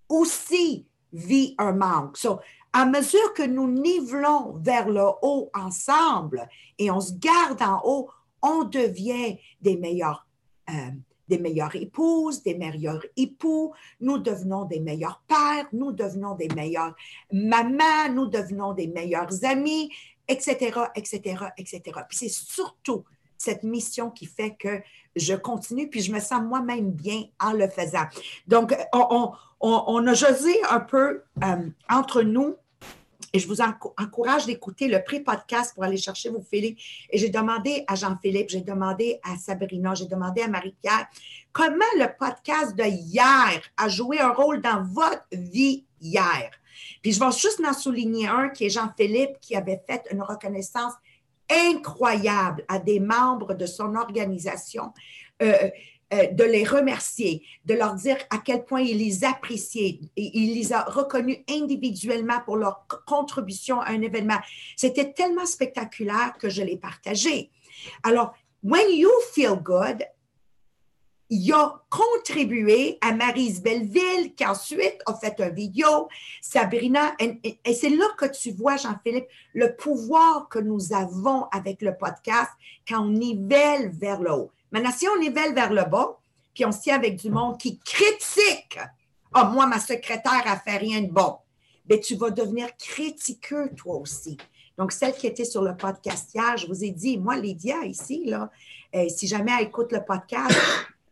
[0.09, 2.17] aussi vit un manque.
[2.17, 2.39] So,
[2.73, 6.47] à mesure que nous nivelons vers le haut ensemble
[6.77, 8.09] et on se garde en haut,
[8.41, 10.25] on devient des meilleurs,
[10.69, 10.91] euh,
[11.27, 16.95] des meilleures épouses, des meilleurs époux, nous devenons des meilleurs pères, nous devenons des meilleures
[17.31, 19.91] mamans, nous devenons des meilleurs amis,
[20.27, 21.81] etc., etc., etc.
[22.07, 23.03] Puis c'est surtout
[23.37, 24.81] cette mission qui fait que
[25.15, 28.05] je continue, puis je me sens moi-même bien en le faisant.
[28.47, 32.55] Donc, on, a josé un peu euh, entre nous
[33.33, 36.75] et je vous encourage d'écouter le pré-podcast pour aller chercher vos filets.
[37.09, 41.07] Et j'ai demandé à Jean-Philippe, j'ai demandé à Sabrina, j'ai demandé à Marie-Pierre
[41.53, 46.51] comment le podcast de hier a joué un rôle dans votre vie hier?
[47.01, 50.93] Puis je vais juste en souligner un qui est Jean-Philippe qui avait fait une reconnaissance
[51.49, 54.93] incroyable à des membres de son organisation.
[55.41, 55.69] Euh,
[56.13, 60.73] euh, de les remercier, de leur dire à quel point il les appréciait il les
[60.73, 64.39] a reconnus individuellement pour leur contribution à un événement.
[64.75, 67.49] C'était tellement spectaculaire que je l'ai partagé.
[68.03, 70.05] Alors, when you feel good,
[71.31, 76.09] il a contribué à Marise Belleville, qui ensuite a fait un vidéo,
[76.41, 81.95] Sabrina, et, c'est là que tu vois, Jean-Philippe, le pouvoir que nous avons avec le
[81.95, 82.51] podcast
[82.85, 84.51] quand on nivelle vers le haut.
[84.73, 86.19] Maintenant, si on nivelle vers le bas,
[86.53, 88.77] puis on se tient avec du monde qui critique,
[89.33, 91.37] ah, moi, ma secrétaire a fait rien de bon,
[91.85, 94.37] bien, tu vas devenir critiqueux toi aussi.
[94.77, 98.25] Donc, celle qui était sur le podcast hier, je vous ai dit, moi, Lydia, ici,
[98.25, 98.51] là,
[98.93, 100.57] euh, si jamais elle écoute le podcast,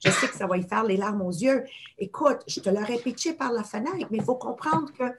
[0.04, 1.66] je sais que ça va y faire les larmes aux yeux.
[1.98, 5.12] Écoute, je te l'aurais pitché par la fenêtre, mais il faut comprendre que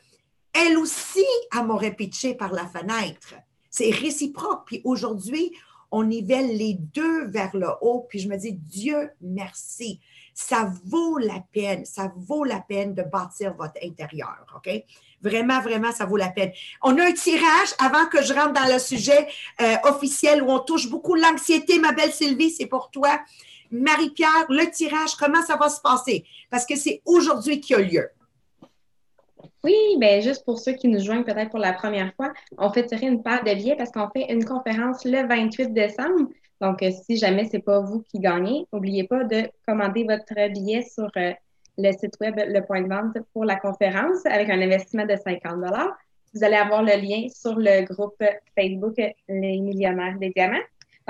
[0.53, 3.35] elle aussi a m'aurait pitché par la fenêtre.
[3.71, 4.67] C'est réciproque.
[4.67, 5.53] Puis aujourd'hui,
[5.93, 8.07] on nivelle les deux vers le haut.
[8.09, 10.01] Puis je me dis, Dieu merci.
[10.35, 14.71] Ça vaut la peine, ça vaut la peine de bâtir votre intérieur, OK?
[15.23, 16.51] Vraiment, vraiment, ça vaut la peine.
[16.83, 19.29] On a un tirage avant que je rentre dans le sujet
[19.61, 21.79] euh, officiel où on touche beaucoup l'anxiété.
[21.79, 23.21] Ma belle Sylvie, c'est pour toi.
[23.71, 26.25] Marie-Pierre, le tirage, comment ça va se passer?
[26.51, 28.09] Parce que c'est aujourd'hui qu'il a lieu.
[29.63, 32.87] Oui, bien, juste pour ceux qui nous joignent peut-être pour la première fois, on fait
[32.87, 36.31] tirer une paire de billets parce qu'on fait une conférence le 28 décembre.
[36.61, 40.53] Donc, euh, si jamais ce n'est pas vous qui gagnez, n'oubliez pas de commander votre
[40.53, 41.33] billet sur euh,
[41.79, 45.63] le site web Le Point de Vente pour la conférence avec un investissement de 50
[46.35, 48.23] Vous allez avoir le lien sur le groupe
[48.59, 48.97] Facebook
[49.29, 50.59] Les Millionnaires des Diamants.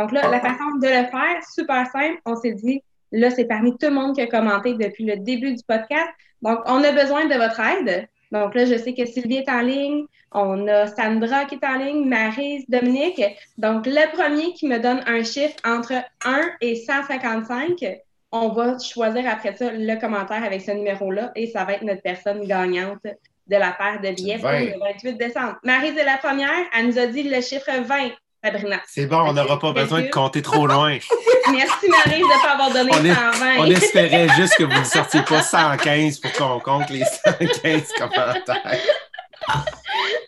[0.00, 2.82] Donc là, la façon de le faire, super simple, on s'est dit,
[3.12, 6.08] Là, c'est parmi tout le monde qui a commenté depuis le début du podcast.
[6.42, 8.08] Donc, on a besoin de votre aide.
[8.30, 11.76] Donc là, je sais que Sylvie est en ligne, on a Sandra qui est en
[11.76, 13.20] ligne, Marise, Dominique.
[13.58, 15.94] Donc, le premier qui me donne un chiffre entre
[16.24, 17.84] 1 et 155,
[18.30, 22.02] on va choisir après ça le commentaire avec ce numéro-là et ça va être notre
[22.02, 25.56] personne gagnante de la paire de billets pour le 28 décembre.
[25.64, 28.10] Marise est la première, elle nous a dit le chiffre 20.
[28.42, 28.80] Sabrina.
[28.86, 30.98] C'est bon, on n'aura pas besoin de compter trop loin.
[31.52, 33.58] Merci Marie de ne pas avoir donné 120.
[33.58, 38.78] on espérait juste que vous ne sortiez pas 115 pour qu'on compte les 115 commentaires.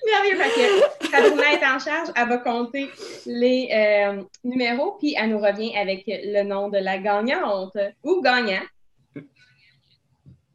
[0.04, 2.90] Merveilleux, Sabrina est en charge, elle va compter
[3.26, 8.62] les euh, numéros, puis elle nous revient avec le nom de la gagnante ou gagnant.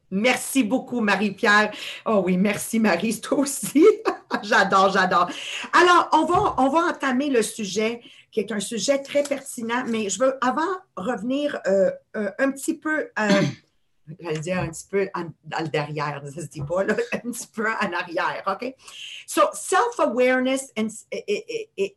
[0.10, 1.74] Merci beaucoup, Marie-Pierre.
[2.06, 3.86] Oh oui, merci, Marie, toi aussi.
[4.44, 5.30] j'adore, j'adore.
[5.74, 8.02] Alors, on va, entamer le sujet
[8.32, 10.62] qui est un sujet très pertinent, mais je veux avant
[10.96, 13.42] revenir euh, euh, un petit peu, euh,
[14.20, 16.84] j'allais dire un petit peu dans le derrière, ça se dit pas,
[17.14, 18.76] un petit peu en arrière, OK?
[19.26, 21.06] So, self-awareness is,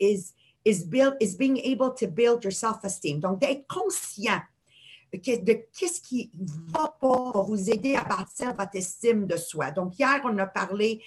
[0.00, 0.34] is,
[0.64, 3.20] is being able to build your self-esteem.
[3.20, 4.40] Donc, d'être conscient
[5.12, 9.70] de qu'est-ce qui ne va pas vous aider à bâtir votre estime de soi.
[9.70, 11.02] Donc, hier, on a parlé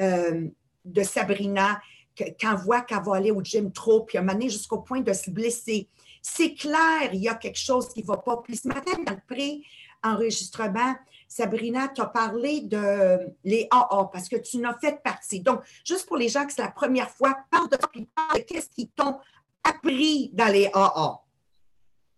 [0.00, 0.48] euh,
[0.84, 1.80] de Sabrina,
[2.14, 5.12] qu'elle voit qu'elle va aller au gym trop, puis à un moment jusqu'au point de
[5.12, 5.88] se blesser.
[6.20, 8.38] C'est clair, il y a quelque chose qui ne va pas.
[8.38, 10.94] Puis ce matin, dans le pré-enregistrement,
[11.28, 15.40] Sabrina, tu as parlé de les AA parce que tu n'as fait partie.
[15.40, 18.88] Donc, juste pour les gens que c'est la première fois, parle de, de qu'est-ce qu'ils
[18.88, 19.18] t'ont
[19.62, 21.20] appris dans les AA.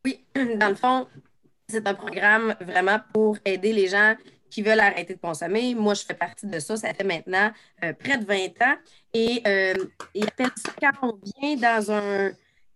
[0.04, 1.06] Oui, dans le fond,
[1.70, 4.14] c'est un programme vraiment pour aider les gens
[4.50, 5.74] qui veulent arrêter de consommer.
[5.74, 6.76] Moi, je fais partie de ça.
[6.76, 7.52] Ça fait maintenant
[7.84, 8.76] euh, près de 20 ans.
[9.14, 9.74] Et euh,
[10.80, 11.56] quand on vient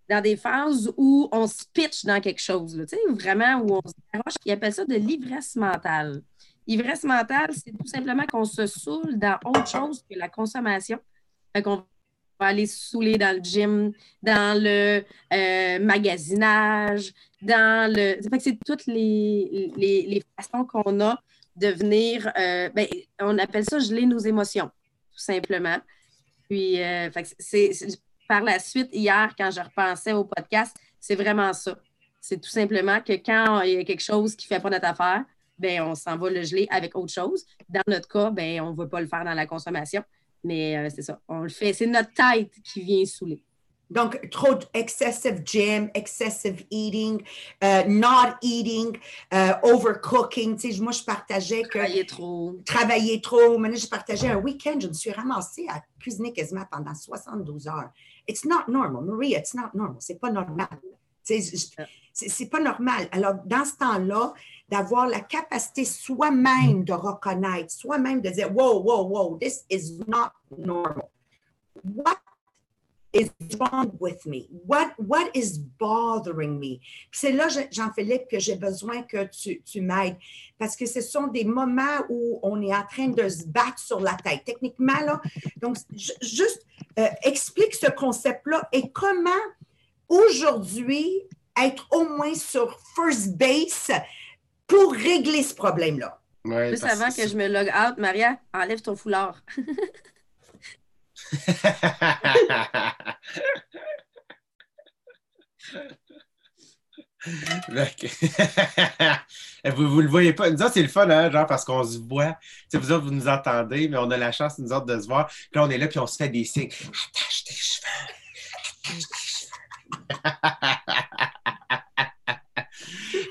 [0.09, 2.81] dans des phases où on se pitch dans quelque chose,
[3.11, 4.35] vraiment où on se garoche.
[4.45, 6.23] Ils appellent ça de l'ivresse mentale.
[6.67, 10.99] L'ivresse mentale, c'est tout simplement qu'on se saoule dans autre chose que la consommation.
[11.55, 11.85] Fait qu'on
[12.41, 13.93] va aller se saouler dans le gym,
[14.23, 17.13] dans le euh, magasinage,
[17.45, 18.17] dans le.
[18.39, 21.21] c'est toutes les, les, façons qu'on a
[21.57, 22.31] de venir.
[22.39, 22.87] Euh, ben,
[23.21, 24.67] on appelle ça geler nos émotions,
[25.13, 25.79] tout simplement.
[26.49, 27.71] Puis, euh, c'est,
[28.29, 31.79] par la suite, hier, quand je repensais au podcast, c'est vraiment ça.
[32.21, 34.87] C'est tout simplement que quand il y a quelque chose qui ne fait pas notre
[34.87, 35.25] affaire,
[35.59, 37.45] ben, on s'en va le geler avec autre chose.
[37.69, 40.03] Dans notre cas, ben, on ne veut pas le faire dans la consommation.
[40.43, 41.73] Mais euh, c'est ça, on le fait.
[41.73, 43.43] C'est notre tête qui vient saouler.
[43.91, 47.23] Donc, trop excessive gym, excessive eating,
[47.63, 48.97] uh, not eating,
[49.33, 50.57] uh, overcooking.
[50.57, 51.79] Tu sais, moi, je partageais que.
[51.79, 52.61] Travailler trop.
[52.65, 53.59] Travailler trop.
[53.59, 57.91] Maintenant, je partageais un week-end, je me suis ramassée à cuisiner quasiment pendant 72 heures.
[58.27, 59.05] It's not normal.
[59.05, 59.97] Maria, it's not normal.
[60.01, 60.69] C'est pas normal.
[61.23, 63.09] C'est pas normal.
[63.13, 64.35] Alors, dans ce temps-là,
[64.69, 70.31] d'avoir la capacité soi-même de reconnaître, soi-même de dire, wow, wow, wow, this is not
[70.57, 71.11] normal.
[71.83, 72.24] What
[73.15, 74.49] is wrong with me?
[74.67, 76.81] What, what is bothering me?
[77.13, 80.17] C'est là, Jean-Philippe, que j'ai besoin que tu, tu m'aides
[80.59, 84.01] parce que ce sont des moments où on est en train de se battre sur
[84.01, 84.43] la tête.
[84.45, 85.21] Techniquement, là,
[85.57, 85.77] donc,
[86.21, 86.67] juste
[86.99, 89.31] euh, explique ce concept-là et comment
[90.09, 91.23] aujourd'hui
[91.61, 93.91] être au moins sur first base
[94.67, 96.21] pour régler ce problème-là.
[96.71, 99.43] Juste avant que je me log out, Maria, enlève ton foulard.
[109.75, 110.51] vous, vous le voyez pas.
[110.51, 112.37] Nous autres, c'est le fun, hein, genre, parce qu'on se voit.
[112.69, 115.27] sais, vous vous nous entendez, mais on a la chance, nous autres, de se voir.
[115.27, 116.71] Puis là, on est là, puis on se fait des signes.
[116.71, 117.87] Attache tes cheveux.
[118.85, 119.35] Attache tes cheveux.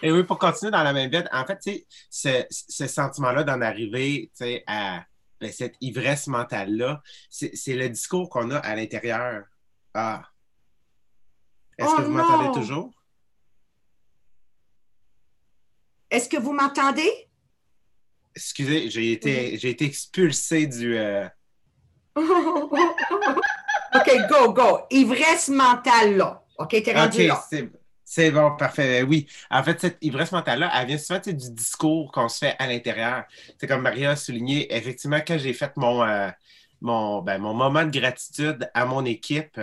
[0.02, 4.30] Et oui, pour continuer dans la même bête, en fait, sais, ce, sentiment-là d'en arriver,
[4.68, 5.06] à
[5.44, 9.44] ben, cette ivresse mentale-là, c'est le discours qu'on a à l'intérieur.
[9.94, 10.24] Ah.
[11.78, 12.92] Est-ce que oh vous m'entendez toujours?
[16.10, 17.10] Est-ce que vous m'entendez?
[18.36, 20.98] Excusez, j'ai été, expulsé du.
[20.98, 21.28] Euh,
[22.16, 24.80] OK, go, go.
[24.92, 26.44] Ivresse mentale, là.
[26.58, 27.44] OK, t'es rendu là.
[28.16, 29.02] C'est bon, parfait.
[29.02, 29.28] Ben oui.
[29.50, 33.24] En fait, cette ivresse mentale-là, elle vient souvent du discours qu'on se fait à l'intérieur.
[33.58, 36.30] C'est comme Maria a souligné, effectivement, quand j'ai fait mon, euh,
[36.82, 39.60] mon, ben, mon moment de gratitude à mon équipe.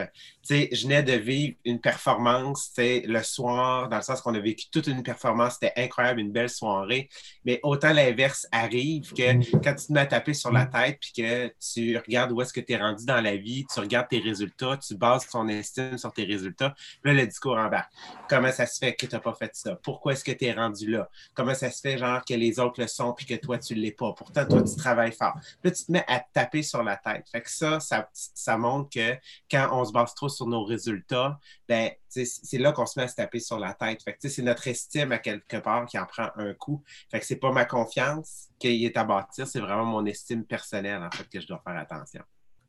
[0.51, 4.87] Je venais de vivre une performance le soir, dans le sens qu'on a vécu toute
[4.87, 7.09] une performance, c'était incroyable, une belle soirée.
[7.45, 9.33] Mais autant l'inverse arrive que
[9.63, 12.53] quand tu te mets à taper sur la tête puis que tu regardes où est-ce
[12.53, 15.99] que tu es rendu dans la vie, tu regardes tes résultats, tu bases ton estime
[15.99, 16.75] sur tes résultats,
[17.05, 17.89] là, le discours en bas.
[18.29, 19.77] Comment ça se fait que tu n'as pas fait ça?
[19.77, 21.09] Pourquoi est-ce que tu es rendu là?
[21.35, 23.81] Comment ça se fait, genre, que les autres le sont puis que toi, tu ne
[23.81, 24.13] l'es pas?
[24.13, 25.35] Pourtant, toi, tu travailles fort.
[25.63, 27.27] Là, tu te mets à taper sur la tête.
[27.31, 29.17] Fait que ça, ça, ça montre que
[29.51, 31.39] quand on se base trop sur nos résultats,
[31.69, 34.03] ben, c'est là qu'on se met à se taper sur la tête.
[34.03, 36.83] Fait c'est notre estime à quelque part qui en prend un coup.
[37.11, 41.03] Fait que c'est pas ma confiance qui est à bâtir, c'est vraiment mon estime personnelle,
[41.03, 42.23] en fait, que je dois faire attention.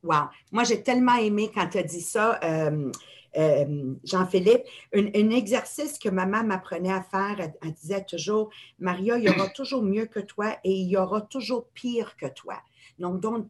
[0.03, 0.30] Wow!
[0.51, 2.39] Moi, j'ai tellement aimé quand tu as dit ça.
[2.43, 2.91] Euh,
[3.38, 4.63] euh, Jean-Philippe,
[4.93, 8.49] un, exercice que maman m'apprenait à faire, elle, disait toujours,
[8.80, 12.28] Maria, il y aura toujours mieux que toi et il y aura toujours pire que
[12.28, 12.61] toi.
[13.00, 13.50] Donc, don't,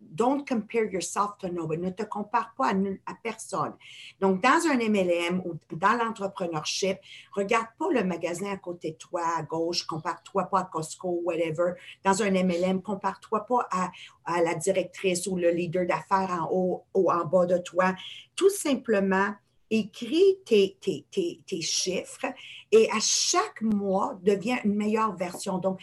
[0.00, 1.82] don't compare yourself to nobody.
[1.82, 2.72] Ne te compare pas
[3.06, 3.74] à, personne.
[4.20, 6.98] Donc, dans un MLM ou dans l'entrepreneurship,
[7.32, 11.74] regarde pas le magasin à côté de toi, à gauche, compare-toi pas à Costco, whatever.
[12.04, 13.90] Dans un MLM, compare-toi pas à,
[14.24, 17.94] à la directrice ou le leader d'affaires en haut ou en bas de toi.
[18.36, 19.34] Tout simplement,
[19.70, 22.26] écris tes, tes, tes, tes, chiffres
[22.72, 25.58] et à chaque mois, deviens une meilleure version.
[25.58, 25.80] Donc,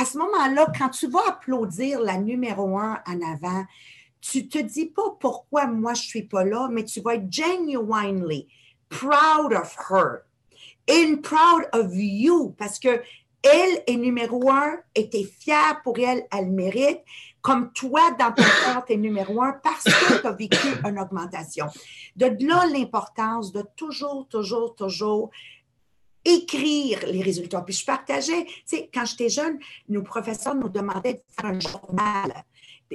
[0.00, 3.64] à ce moment-là, quand tu vas applaudir la numéro un en avant,
[4.20, 8.48] tu te dis pas pourquoi moi je suis pas là, mais tu vas être genuinely
[8.88, 10.22] proud of her
[10.88, 13.00] and proud of you parce que
[13.42, 17.00] elle est numéro un et tu es fière pour elle, elle mérite.
[17.40, 20.98] Comme toi, dans ton cœur, tu es numéro un parce que tu as vécu une
[20.98, 21.66] augmentation.
[22.16, 25.30] De là, l'importance de toujours, toujours, toujours
[26.24, 27.62] écrire les résultats.
[27.62, 29.58] Puis je partageais, tu sais, quand j'étais jeune,
[29.88, 32.44] nos professeurs nous demandaient de faire un journal.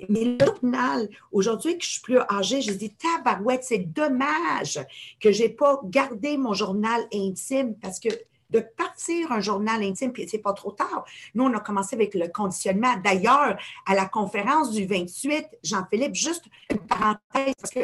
[0.10, 4.80] Mais le journal, aujourd'hui que je suis plus âgée, je dis, tabarouette, c'est dommage
[5.20, 8.10] que je n'ai pas gardé mon journal intime parce que
[8.50, 11.06] de partir un journal intime, puis c'est pas trop tard.
[11.34, 12.96] Nous, on a commencé avec le conditionnement.
[13.04, 17.80] D'ailleurs, à la conférence du 28, Jean-Philippe, juste une parenthèse, parce que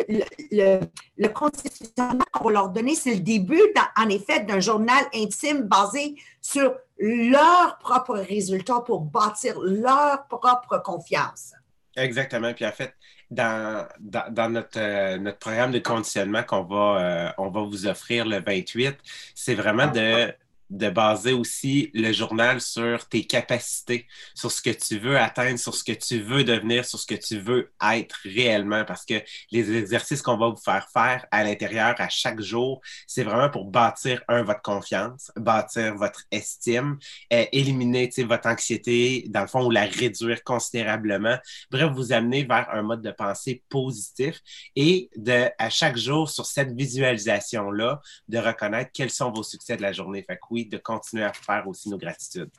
[0.51, 3.61] le, conditionnement qu'on va leur donner, c'est le début,
[3.97, 11.53] en effet, d'un journal intime basé sur leurs propres résultats pour bâtir leur propre confiance.
[11.95, 12.53] Exactement.
[12.53, 12.93] Puis en fait,
[13.29, 18.97] dans, euh, notre programme de conditionnement qu'on euh, on va vous offrir le 28,
[19.35, 20.33] c'est vraiment de
[20.71, 25.75] de baser aussi le journal sur tes capacités, sur ce que tu veux atteindre, sur
[25.75, 28.85] ce que tu veux devenir, sur ce que tu veux être réellement.
[28.85, 29.15] Parce que
[29.51, 33.65] les exercices qu'on va vous faire faire à l'intérieur à chaque jour, c'est vraiment pour
[33.65, 36.97] bâtir, un, votre confiance, bâtir votre estime,
[37.33, 41.37] euh, éliminer votre anxiété, dans le fond, ou la réduire considérablement.
[41.69, 44.39] Bref, vous amener vers un mode de pensée positif
[44.75, 49.81] et de, à chaque jour, sur cette visualisation-là, de reconnaître quels sont vos succès de
[49.81, 50.23] la journée.
[50.23, 52.51] Fait oui, de continuer à faire aussi nos gratitudes.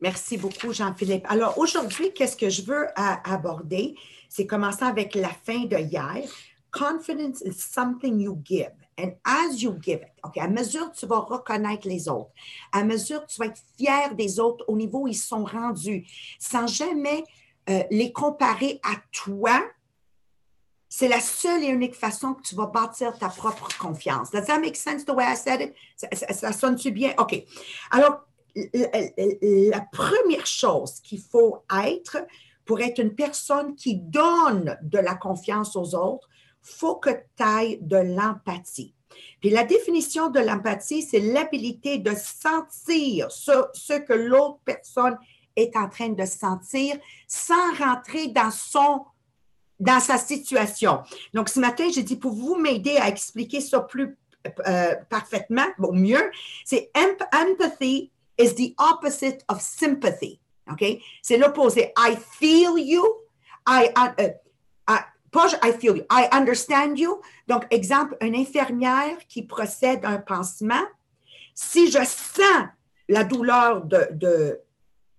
[0.00, 1.26] Merci beaucoup, Jean-Philippe.
[1.28, 3.94] Alors, aujourd'hui, qu'est-ce que je veux aborder?
[4.30, 6.24] C'est commencer avec la fin de hier.
[6.70, 8.72] Confidence is something you give.
[8.98, 12.30] And as you give it, OK, à mesure que tu vas reconnaître les autres,
[12.72, 16.06] à mesure que tu vas être fier des autres au niveau où ils sont rendus,
[16.38, 17.24] sans jamais
[17.70, 19.62] euh, les comparer à toi,
[20.92, 24.32] c'est la seule et unique façon que tu vas bâtir ta propre confiance.
[24.32, 25.74] Does that make sense the way I said it?
[26.34, 27.14] Ça, sonne-tu bien?
[27.16, 27.44] OK.
[27.92, 28.26] Alors,
[28.56, 32.18] la première chose qu'il faut être
[32.64, 36.28] pour être une personne qui donne de la confiance aux autres,
[36.60, 38.92] faut que tu ailles de l'empathie.
[39.40, 45.16] Puis la définition de l'empathie, c'est l'habilité de sentir ce que l'autre personne
[45.54, 46.96] est en train de sentir
[47.28, 49.04] sans rentrer dans son
[49.80, 51.02] dans sa situation.
[51.34, 54.16] Donc, ce matin, j'ai dit, pour vous m'aider à expliquer ça plus
[54.66, 56.30] euh, parfaitement, bon, mieux,
[56.64, 60.40] c'est empathy is the opposite of sympathy.
[60.70, 60.84] OK?
[61.22, 61.92] C'est l'opposé.
[61.98, 63.04] I feel you.
[63.66, 64.22] I, uh,
[64.88, 64.98] uh,
[65.30, 66.04] pas I feel you.
[66.10, 67.20] I understand you.
[67.48, 70.84] Donc, exemple, une infirmière qui procède à un pansement.
[71.54, 72.68] Si je sens
[73.08, 74.60] la douleur de, de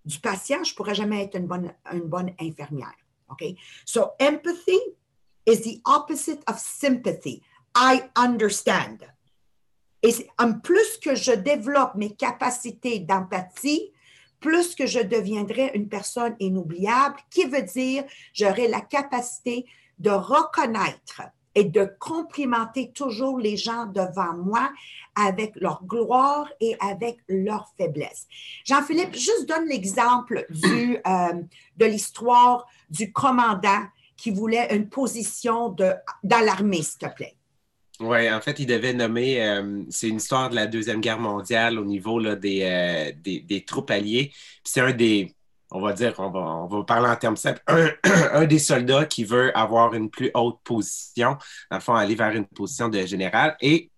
[0.03, 2.95] du patient, je ne pourrais jamais être une bonne, une bonne infirmière.
[3.32, 3.55] Okay?
[3.86, 4.79] So empathy
[5.45, 7.43] is the opposite of sympathy.
[7.75, 9.03] I understand.
[10.03, 13.91] Et en plus que je développe mes capacités d'empathie,
[14.39, 18.03] plus que je deviendrai une personne inoubliable, qui veut dire
[18.34, 19.65] j'aurai la capacité
[19.99, 21.21] de reconnaître
[21.56, 24.72] et de complimenter toujours les gens devant moi
[25.16, 28.28] avec leur gloire et avec leur faiblesse.
[28.66, 31.41] Jean-Philippe, juste donne l'exemple du, euh,
[31.78, 33.84] de l'histoire du commandant
[34.16, 35.91] qui voulait une position de,
[36.24, 37.36] dans l'armée, s'il te plaît.
[37.99, 41.78] Oui, en fait, il devait nommer, euh, c'est une histoire de la Deuxième Guerre mondiale
[41.78, 44.32] au niveau là, des, euh, des, des, troupes alliées.
[44.64, 45.36] C'est un des,
[45.72, 49.57] on va dire, on va, on parler en termes simples, un, des soldats qui veut
[49.57, 51.38] avoir une plus haute position,
[51.69, 53.55] dans le fond, aller vers une position de général.
[53.61, 53.89] Et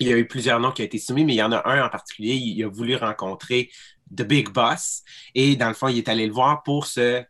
[0.00, 1.62] il y a eu plusieurs noms qui ont été soumis, mais il y en a
[1.68, 3.70] un en particulier, il, a voulu rencontrer
[4.16, 5.02] The Big Boss.
[5.34, 7.24] Et dans le fond, il est allé le voir pour se,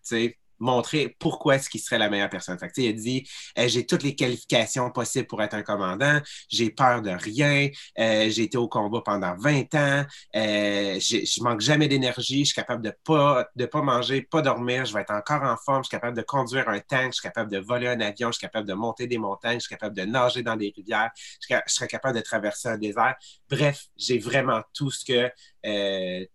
[0.58, 2.58] montrer pourquoi est-ce qu'il serait la meilleure personne.
[2.58, 3.28] Fait il a dit
[3.58, 8.28] euh, j'ai toutes les qualifications possibles pour être un commandant, j'ai peur de rien, euh,
[8.30, 10.04] j'ai été au combat pendant 20 ans,
[10.36, 14.84] euh, je manque jamais d'énergie, je suis capable de pas de pas manger, pas dormir,
[14.84, 17.22] je vais être encore en forme, je suis capable de conduire un tank, je suis
[17.22, 19.96] capable de voler un avion, je suis capable de monter des montagnes, je suis capable
[19.96, 21.10] de nager dans des rivières,
[21.48, 23.16] je, serais capable de traverser un désert.
[23.50, 25.30] Bref, j'ai vraiment tout ce que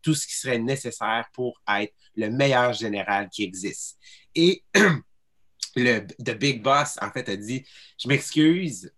[0.02, 3.98] tout ce qui serait nécessaire pour être le meilleur général qui existe.
[4.36, 4.64] Et
[5.76, 7.66] le The Big Boss, en fait, a dit
[8.00, 8.92] Je m'excuse,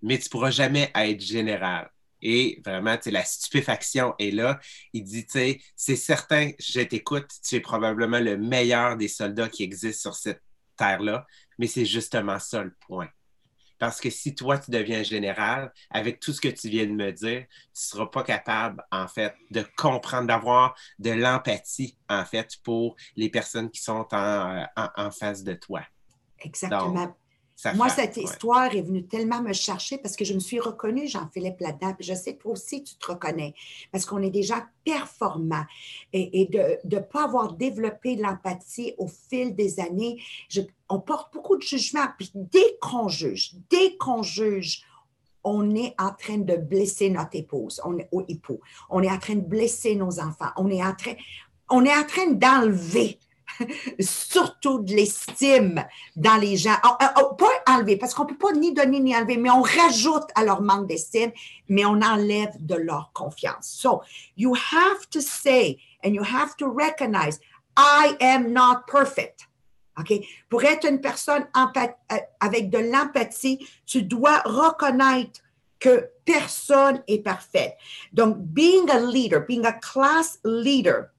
[0.00, 1.90] mais tu pourras jamais être général.
[2.22, 4.60] Et vraiment, la stupéfaction est là.
[4.92, 9.48] Il dit, tu sais, c'est certain, je t'écoute, tu es probablement le meilleur des soldats
[9.48, 10.40] qui existent sur cette
[10.76, 11.26] terre-là,
[11.58, 13.08] mais c'est justement ça le point.
[13.82, 17.10] Parce que si toi, tu deviens général, avec tout ce que tu viens de me
[17.10, 22.48] dire, tu ne seras pas capable, en fait, de comprendre, d'avoir de l'empathie, en fait,
[22.62, 25.82] pour les personnes qui sont en, en, face de toi.
[26.38, 27.16] Exactement.
[27.74, 31.60] Moi, cette histoire est venue tellement me chercher parce que je me suis reconnue, Jean-Philippe,
[31.60, 31.94] là-dedans.
[32.00, 33.54] je sais, toi aussi, tu te reconnais
[33.90, 35.64] parce qu'on est déjà performant.
[36.12, 40.20] Et, de ne pas avoir développé l'empathie au fil des années,
[40.88, 42.06] on porte beaucoup de jugement.
[42.18, 44.84] Puis dès qu'on juge, dès qu'on juge,
[45.44, 48.60] on est en train de blesser notre épouse, on est au époux.
[48.90, 50.50] On est en train de blesser nos enfants.
[50.56, 51.14] On est en train,
[51.68, 53.18] on est en train d'enlever
[54.00, 55.84] surtout de l'estime
[56.16, 56.76] dans les gens.
[57.18, 60.28] Oh, pas enlever, parce qu'on ne peut pas ni donner ni enlever, mais on rajoute
[60.34, 61.32] à leur manque d'estime,
[61.68, 63.68] mais on enlève de leur confiance.
[63.68, 64.02] So,
[64.36, 67.40] you have to say and you have to recognize,
[67.76, 69.48] I am not perfect.
[69.98, 70.12] OK?
[70.48, 75.40] Pour être une personne euh, avec de l'empathie, tu dois reconnaître
[75.78, 77.76] que personne est parfait.
[78.12, 81.10] Donc, being a leader, being a class leader,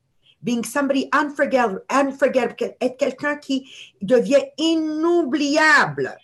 [0.44, 3.70] being somebody unforgettable, unforgettable être quelqu'un qui
[4.02, 6.18] devient inoubliable,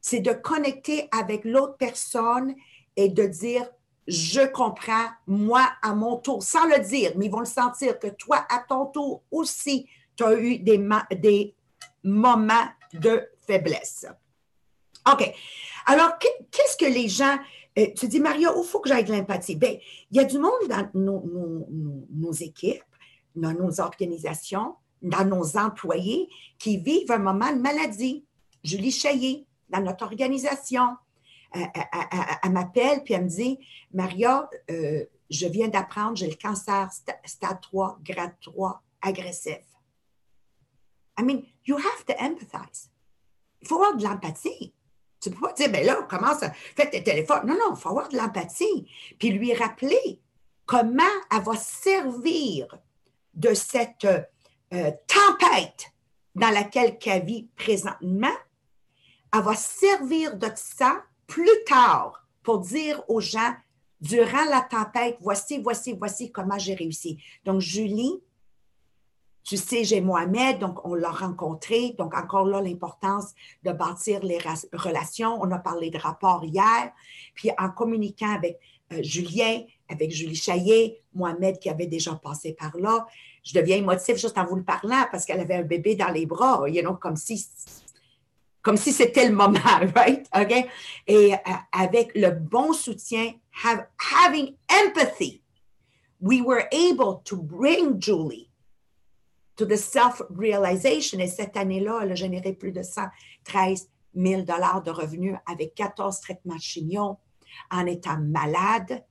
[0.00, 2.54] c'est de connecter avec l'autre personne
[2.96, 3.66] et de dire
[4.08, 8.08] je comprends, moi à mon tour, sans le dire, mais ils vont le sentir que
[8.08, 11.54] toi à ton tour aussi, tu as eu des, des
[12.02, 14.06] moments de faiblesse.
[15.10, 15.32] OK.
[15.86, 17.38] Alors, qu'est-ce que les gens
[17.78, 19.56] euh, tu dis, Maria, il faut que j'aille de l'empathie?
[19.56, 19.76] Bien,
[20.10, 22.82] il y a du monde dans nos, équipes,
[23.34, 28.24] dans nos organisations, dans nos employés qui vivent un moment de maladie.
[28.62, 30.96] Julie Chaillé, dans notre organisation,
[31.56, 31.60] euh,
[32.42, 33.58] elle, m'appelle puis elle me dit,
[33.92, 36.90] Maria, euh, je viens d'apprendre, j'ai le cancer
[37.24, 39.62] stade 3, grade 3, agressif.
[41.18, 42.90] I mean, you have to empathize.
[43.60, 44.74] Il faut avoir de l'empathie.
[45.22, 47.46] Tu ne peux pas dire, ben là, commence à faire tes téléphones.
[47.46, 48.88] Non, non, il faut avoir de l'empathie.
[49.18, 50.20] Puis lui rappeler
[50.66, 52.76] comment elle va servir
[53.34, 55.92] de cette euh, tempête
[56.34, 58.34] dans laquelle elle vit présentement.
[59.32, 63.54] Elle va servir de ça plus tard pour dire aux gens,
[64.00, 67.22] durant la tempête, voici, voici, voici comment j'ai réussi.
[67.44, 68.20] Donc, Julie,
[69.44, 71.94] tu sais, j'ai Mohamed, donc on l'a rencontré.
[71.98, 73.34] Donc, encore là, l'importance
[73.64, 74.38] de bâtir les
[74.72, 75.38] relations.
[75.40, 76.92] On a parlé de rapport hier.
[77.34, 78.60] Puis, en communiquant avec
[78.92, 83.06] euh, Julien, avec Julie Chaillet, Mohamed qui avait déjà passé par là,
[83.42, 86.26] je deviens émotive juste en vous le parlant parce qu'elle avait un bébé dans les
[86.26, 87.38] bras, you know, comme si
[88.92, 89.58] c'était le moment,
[89.96, 90.28] right?
[90.34, 90.68] OK?
[91.08, 91.36] Et euh,
[91.72, 93.32] avec le bon soutien,
[93.64, 95.42] having empathy,
[96.20, 98.51] we were able to bring Julie
[99.62, 101.20] to the self-realization.
[101.20, 106.58] Et cette année-là, elle a généré plus de 113 000 de revenus avec 14 traitements
[106.58, 107.18] chimiaux
[107.70, 109.04] en étant malade.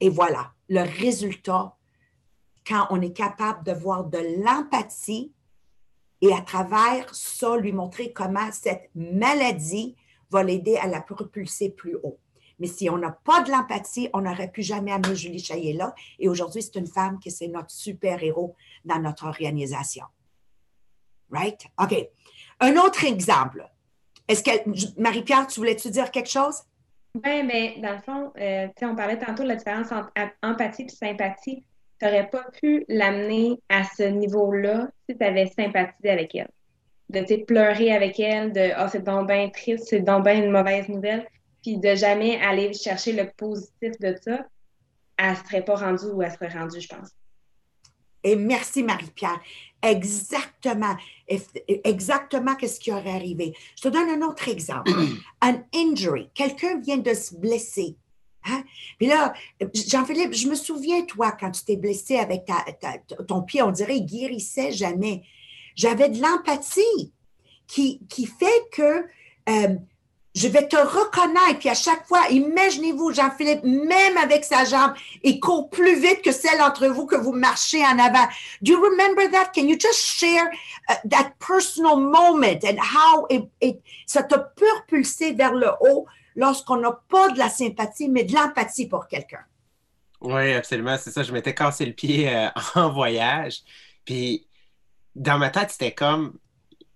[0.00, 1.76] Et voilà, le résultat,
[2.66, 5.32] quand on est capable de voir de l'empathie
[6.20, 9.96] et à travers ça, lui montrer comment cette maladie
[10.30, 12.18] va l'aider à la propulser plus haut.
[12.58, 15.94] Mais si on n'a pas de l'empathie, on n'aurait pu jamais amener Julie Chaillet là.
[16.18, 18.54] Et aujourd'hui, c'est une femme qui c'est notre super-héros
[18.84, 20.04] dans notre organisation.
[21.30, 21.66] Right?
[21.80, 21.94] OK.
[22.60, 23.68] Un autre exemple.
[24.26, 26.62] Est-ce que, Marie-Pierre, tu voulais-tu dire quelque chose?
[27.14, 30.88] Oui, mais dans le fond, euh, on parlait tantôt de la différence entre empathie et
[30.88, 31.64] sympathie.
[31.98, 36.50] Tu n'aurais pas pu l'amener à ce niveau-là si tu avais sympathisé avec elle.
[37.08, 40.88] De pleurer avec elle, de Ah, c'est donc bien triste, c'est donc bien une mauvaise
[40.88, 41.26] nouvelle,
[41.68, 44.46] puis de jamais aller chercher le positif de ça,
[45.18, 47.10] elle ne serait pas rendue où elle serait rendue, je pense.
[48.24, 49.38] Et merci, Marie-Pierre.
[49.82, 50.96] Exactement.
[51.84, 53.54] Exactement qu'est-ce qui aurait arrivé.
[53.76, 54.90] Je te donne un autre exemple.
[55.42, 56.30] Un injury.
[56.34, 57.96] Quelqu'un vient de se blesser.
[58.46, 58.64] Hein?
[58.96, 59.34] Puis là,
[59.74, 62.50] Jean-Philippe, je me souviens, toi, quand tu t'es blessé avec
[63.26, 65.22] ton pied, on dirait, il guérissait jamais.
[65.76, 67.12] J'avais de l'empathie
[67.66, 69.06] qui, qui fait que
[69.50, 69.76] euh,
[70.38, 71.58] je vais te reconnaître.
[71.58, 74.92] Puis à chaque fois, imaginez-vous, Jean-Philippe, même avec sa jambe,
[75.24, 78.26] il court plus vite que celle d'entre vous que vous marchez en avant.
[78.62, 79.50] Do you remember that?
[79.52, 80.48] Can you just share
[80.88, 84.52] uh, that personal moment and how it, ça t'a
[85.34, 89.44] vers le haut lorsqu'on n'a pas de la sympathie, mais de l'empathie pour quelqu'un?
[90.20, 90.96] Oui, absolument.
[90.98, 91.24] C'est ça.
[91.24, 93.62] Je m'étais cassé le pied euh, en voyage.
[94.04, 94.46] Puis
[95.16, 96.38] dans ma tête, c'était comme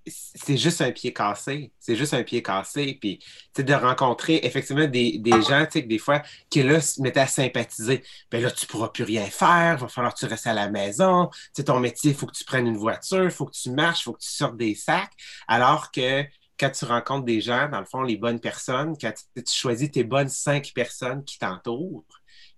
[0.07, 1.73] c'est juste un pied cassé.
[1.79, 2.99] C'est juste un pied cassé.
[3.01, 3.21] Puis,
[3.57, 7.27] de rencontrer effectivement des, des gens, tu sais, des fois, qui là se mettaient à
[7.27, 8.03] sympathiser.
[8.31, 9.79] Ben là, tu pourras plus rien faire.
[9.79, 11.29] Va falloir que tu restes à la maison.
[11.29, 13.71] Tu sais, ton métier, il faut que tu prennes une voiture, il faut que tu
[13.71, 15.13] marches, il faut que tu sortes des sacs.
[15.49, 16.25] Alors que
[16.59, 19.91] quand tu rencontres des gens, dans le fond, les bonnes personnes, quand tu, tu choisis
[19.91, 22.05] tes bonnes cinq personnes qui t'entourent,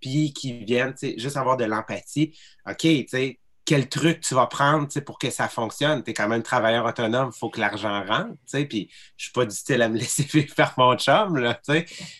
[0.00, 2.36] puis qui viennent, tu sais, juste avoir de l'empathie.
[2.68, 6.02] OK, tu sais, quel truc tu vas prendre pour que ça fonctionne?
[6.02, 8.34] Tu es quand même travailleur autonome, il faut que l'argent rentre.
[8.68, 11.36] Puis je suis pas du style à me laisser faire mon chum.
[11.38, 11.58] Là,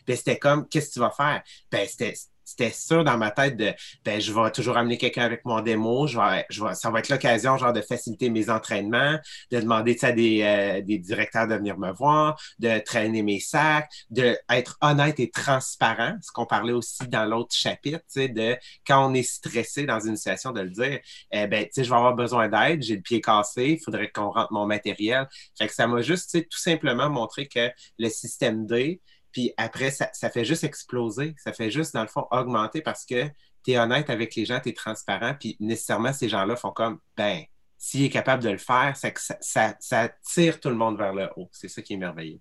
[0.09, 1.43] c'était comme, qu'est-ce que tu vas faire?
[1.71, 2.15] Ben, c'était
[2.57, 3.73] c'était sûr dans ma tête de
[4.05, 7.01] ben, je vais toujours amener quelqu'un avec mon démo, je vais, je vais, ça va
[7.01, 9.19] être l'occasion genre de faciliter mes entraînements,
[9.51, 13.91] de demander à des, euh, des directeurs de venir me voir, de traîner mes sacs,
[14.11, 19.15] de être honnête et transparent, ce qu'on parlait aussi dans l'autre chapitre, de quand on
[19.15, 21.01] est stressé dans une situation, de le dire,
[21.33, 24.53] eh ben, je vais avoir besoin d'aide, j'ai le pied cassé, il faudrait qu'on rentre
[24.53, 25.29] mon matériel.
[25.59, 29.01] Fait que ça m'a juste tout simplement montré que le système D,
[29.35, 31.35] puis après, ça, fait juste exploser.
[31.37, 33.24] Ça fait juste, dans le fond, augmenter parce que
[33.64, 35.35] tu es honnête avec les gens, tu es transparent.
[35.39, 37.43] Puis nécessairement, ces gens-là font comme, ben,
[37.76, 39.11] s'il est capable de le faire, ça,
[39.41, 41.49] ça, ça, tire tout le monde vers le haut.
[41.51, 42.39] C'est ça qui est merveilleux.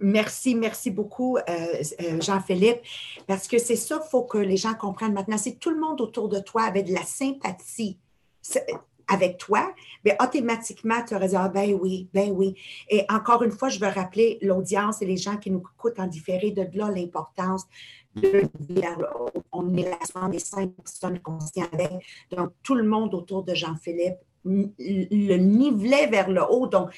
[0.00, 2.80] Merci, merci beaucoup, euh, euh, Jean-Philippe,
[3.26, 5.38] parce que c'est ça, il faut que les gens comprennent maintenant.
[5.38, 7.98] Si tout le monde autour de toi avait de la sympathie
[9.12, 9.72] avec toi,
[10.04, 12.54] bien, automatiquement, tu aurais dit, ah, ben oui, ben oui.
[12.88, 16.06] Et encore une fois, je veux rappeler l'audience et les gens qui nous écoutent en
[16.06, 17.66] différé, de là l'importance
[18.14, 18.42] de
[19.52, 21.92] On est la des cinq personnes conscientes avec.
[22.30, 26.66] Donc, tout le monde autour de Jean-Philippe le nivelait vers le haut.
[26.66, 26.90] Donc,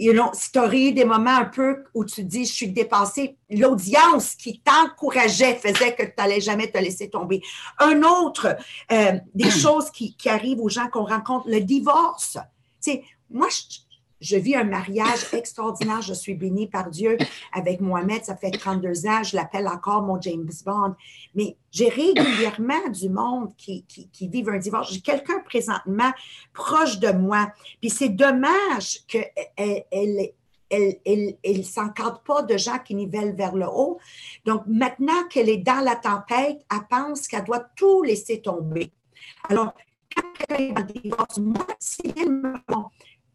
[0.00, 3.36] you know, si tu eu des moments un peu où tu dis, je suis dépassé,
[3.50, 7.42] l'audience qui t'encourageait faisait que tu n'allais jamais te laisser tomber.
[7.78, 8.56] Un autre,
[8.90, 12.38] euh, des choses qui, qui, arrivent aux gens qu'on rencontre, le divorce.
[12.82, 13.76] Tu sais, moi, je,
[14.20, 16.02] je vis un mariage extraordinaire.
[16.02, 17.16] Je suis bénie par Dieu
[17.52, 18.24] avec Mohamed.
[18.24, 19.22] Ça fait 32 ans.
[19.22, 20.94] Je l'appelle encore mon James Bond.
[21.34, 24.92] Mais j'ai régulièrement du monde qui, qui, un divorce.
[24.92, 26.10] J'ai quelqu'un présentement
[26.52, 27.50] proche de moi.
[27.80, 30.32] Puis c'est dommage qu'elle elle,
[30.70, 33.98] elle, elle, s'encadre pas de gens qui nivellent vers le haut.
[34.44, 38.92] Donc, maintenant qu'elle est dans la tempête, elle pense qu'elle doit tout laisser tomber.
[39.48, 39.74] Alors,
[40.14, 42.54] quand elle est dans le divorce, moi, si elle me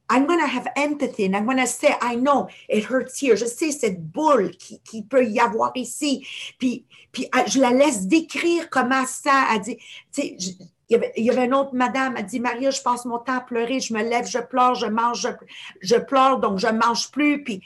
[0.09, 3.35] I'm going to have empathy and I'm going to say, I know it hurts here.
[3.35, 6.25] Je sais cette boule qui, peut y avoir ici.
[6.59, 6.85] Puis,
[7.31, 9.77] ah, je la laisse décrire comment ça a dit.
[10.11, 10.37] Tu sais,
[10.89, 13.17] il y, avait, il y avait une autre madame, elle dit Maria, je passe mon
[13.17, 15.29] temps à pleurer, je me lève, je pleure, je mange, je,
[15.81, 17.43] je pleure, donc je ne mange plus.
[17.43, 17.61] Puis,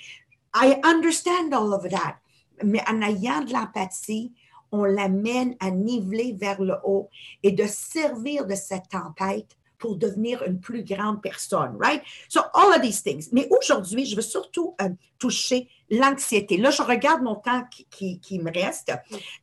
[0.55, 2.15] I understand all of that.
[2.63, 4.31] Mais en ayant de l'empathie,
[4.71, 7.09] on l'amène à niveler vers le haut
[7.43, 12.03] et de servir de cette tempête pour devenir une plus grande personne, right?
[12.27, 13.29] So, all of these things.
[13.31, 16.57] Mais aujourd'hui, je veux surtout euh, toucher l'anxiété.
[16.57, 18.91] Là, je regarde mon temps qui, me reste.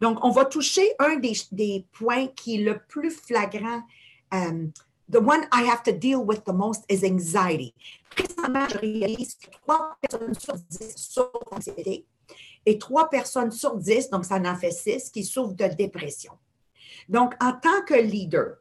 [0.01, 3.82] Donc, on va toucher un des, des points qui est le plus flagrant.
[4.31, 4.73] Um,
[5.09, 7.74] the one I have to deal with the most is anxiety.
[8.10, 12.06] Présentement, je réalise que trois personnes sur dix souffrent d'anxiété
[12.65, 16.32] et trois personnes sur dix, donc ça en fait six, qui souffrent de dépression.
[17.09, 18.56] Donc, en tant que leader,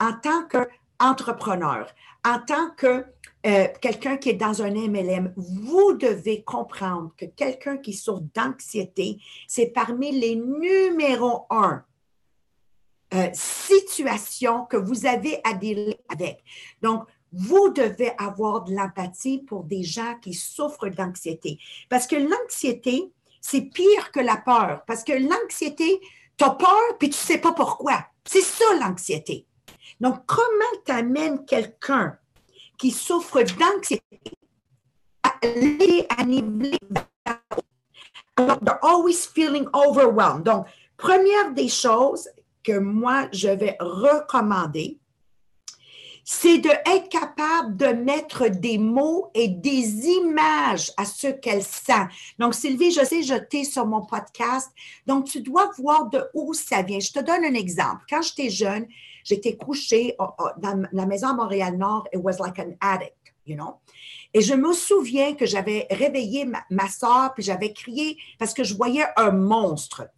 [0.00, 0.68] en tant que
[1.00, 1.86] entrepreneur,
[2.24, 3.04] en tant que
[3.46, 9.18] euh, quelqu'un qui est dans un MLM, vous devez comprendre que quelqu'un qui souffre d'anxiété,
[9.46, 11.84] c'est parmi les numéros un
[13.12, 16.42] euh, situations que vous avez à dealer avec.
[16.80, 21.58] Donc, vous devez avoir de l'empathie pour des gens qui souffrent d'anxiété.
[21.90, 24.84] Parce que l'anxiété, c'est pire que la peur.
[24.86, 26.00] Parce que l'anxiété,
[26.36, 28.06] tu as peur, puis tu ne sais pas pourquoi.
[28.24, 29.46] C'est ça l'anxiété.
[30.04, 32.18] Donc, comment tu amènes quelqu'un
[32.76, 34.36] qui souffre d'anxiété
[35.22, 36.24] à aller à
[38.36, 40.44] alors, they're always feeling overwhelmed.
[40.44, 40.66] Donc,
[40.98, 42.28] première des choses
[42.62, 44.98] que moi, je vais recommander,
[46.22, 52.08] c'est d'être capable de mettre des mots et des images à ce qu'elle sent.
[52.38, 54.70] Donc, Sylvie, je sais, je t'ai sur mon podcast.
[55.06, 57.00] Donc, tu dois voir de où ça vient.
[57.00, 58.04] Je te donne un exemple.
[58.10, 58.86] Quand j'étais jeune,
[59.24, 60.16] j'étais couchée
[60.58, 62.08] dans la maison à Montréal-Nord.
[62.12, 63.80] It was like an addict, you know?
[64.32, 68.74] Et je me souviens que j'avais réveillé ma, soeur, puis j'avais crié parce que je
[68.74, 70.08] voyais un monstre.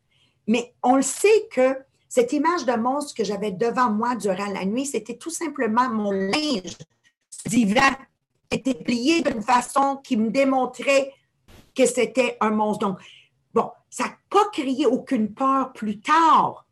[0.46, 1.78] Mais on le sait que
[2.08, 6.12] cette image de monstre que j'avais devant moi durant la nuit, c'était tout simplement mon
[6.12, 6.76] linge
[7.46, 7.92] divan
[8.50, 11.12] était plié d'une façon qui me démontrait
[11.74, 12.86] que c'était un monstre.
[12.86, 12.98] Donc,
[13.52, 16.65] bon, ça n'a pas créé aucune peur plus tard.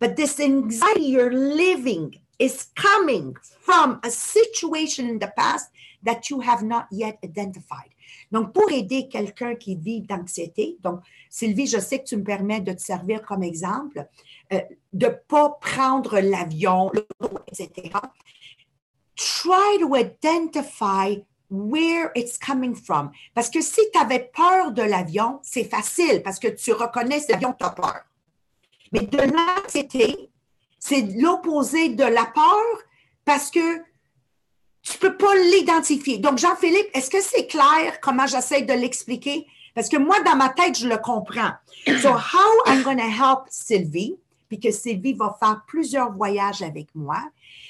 [0.00, 5.70] But this anxiety you're living is coming from a situation in the past
[6.02, 7.90] that you have not yet identified.
[8.32, 12.60] Donc, pour aider quelqu'un qui vit d'anxiété, donc, Sylvie, je sais que tu me permets
[12.60, 14.06] de te servir comme exemple,
[14.52, 14.60] euh,
[14.92, 16.90] de ne pas prendre l'avion,
[17.48, 17.90] etc.
[19.16, 21.16] Try to identify
[21.50, 23.10] where it's coming from.
[23.34, 27.36] Parce que si tu avais peur de l'avion, c'est facile parce que tu reconnais cet
[27.36, 28.09] avion, tu as peur.
[28.92, 30.30] Mais de l'anxiété,
[30.78, 32.82] c'est l'opposé de la peur
[33.24, 33.78] parce que
[34.82, 36.18] tu ne peux pas l'identifier.
[36.18, 39.46] Donc, Jean-Philippe, est-ce que c'est clair comment j'essaie de l'expliquer?
[39.74, 41.52] Parce que moi, dans ma tête, je le comprends.
[41.86, 44.16] So, how I'm going to help Sylvie?
[44.50, 47.22] puis que Sylvie va faire plusieurs voyages avec moi,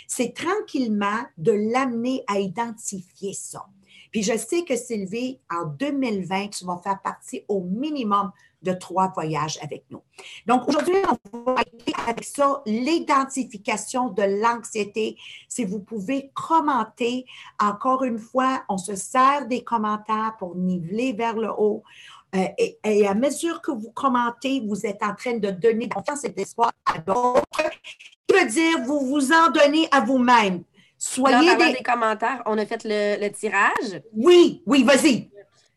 [0.09, 3.67] c'est tranquillement de l'amener à identifier ça.
[4.11, 8.33] Puis je sais que Sylvie, en 2020, tu vas faire partie au minimum
[8.63, 10.03] de trois voyages avec nous.
[10.47, 10.97] Donc aujourd'hui,
[11.33, 15.17] on va aider avec ça l'identification de l'anxiété.
[15.49, 17.25] Si vous pouvez commenter,
[17.61, 21.83] encore une fois, on se sert des commentaires pour niveler vers le haut.
[22.37, 22.47] Euh,
[22.85, 26.71] et, à mesure que vous commentez, vous êtes en train de donner confiance et d'espoir
[26.87, 27.43] à d'autres.
[28.31, 30.63] Ce veut dire vous vous en donnez à vous-même.
[30.97, 31.73] Soyez des...
[31.73, 31.83] des...
[31.83, 32.43] commentaires.
[32.47, 34.03] On a fait le, tirage.
[34.13, 35.31] Oui, oui, vas-y.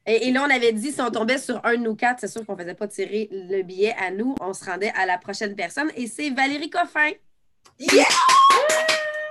[0.05, 2.45] Et, là, on avait dit, si on tombait sur un de nous quatre, c'est sûr
[2.45, 4.35] qu'on ne faisait pas tirer le billet à nous.
[4.41, 5.89] On se rendait à la prochaine personne.
[5.95, 7.11] Et c'est Valérie Coffin.
[7.79, 8.03] Yeah!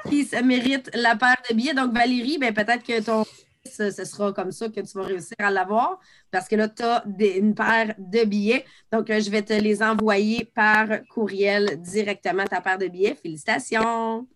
[0.09, 1.75] Qui se mérite la paire de billets.
[1.75, 3.25] Donc, Valérie, ben, peut-être que ton
[3.65, 6.01] ce sera comme ça que tu vas réussir à l'avoir
[6.31, 8.65] parce que là, tu as une paire de billets.
[8.91, 13.15] Donc, euh, je vais te les envoyer par courriel directement, ta paire de billets.
[13.15, 14.27] Félicitations!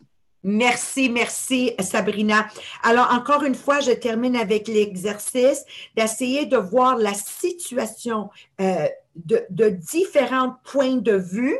[0.48, 2.46] Merci, merci Sabrina.
[2.84, 5.64] Alors, encore une fois, je termine avec l'exercice
[5.96, 8.86] d'essayer de voir la situation euh,
[9.16, 11.58] de, différents points de vue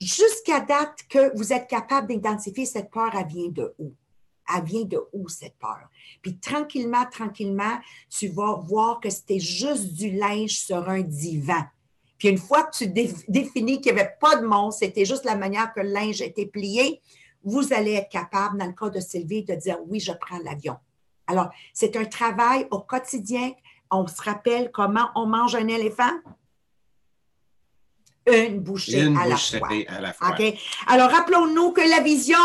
[0.00, 3.94] jusqu'à date que vous êtes capable d'identifier cette peur, elle vient de où?
[4.52, 5.88] Elle vient de où cette peur?
[6.20, 7.78] Puis tranquillement, tranquillement,
[8.10, 11.62] tu vas voir que c'était juste du linge sur un divan.
[12.18, 15.36] Puis une fois que tu définis qu'il n'y avait pas de monstre, c'était juste la
[15.36, 17.00] manière que le linge était plié,
[17.46, 20.76] vous allez être capable, dans le cas de Sylvie, de dire oui, je prends l'avion.
[21.28, 23.52] Alors, c'est un travail au quotidien.
[23.90, 26.12] On se rappelle comment on mange un éléphant?
[28.28, 29.36] une bouchée, à, la
[30.12, 30.34] fois.
[30.88, 32.36] Alors, rappelons-nous que la vision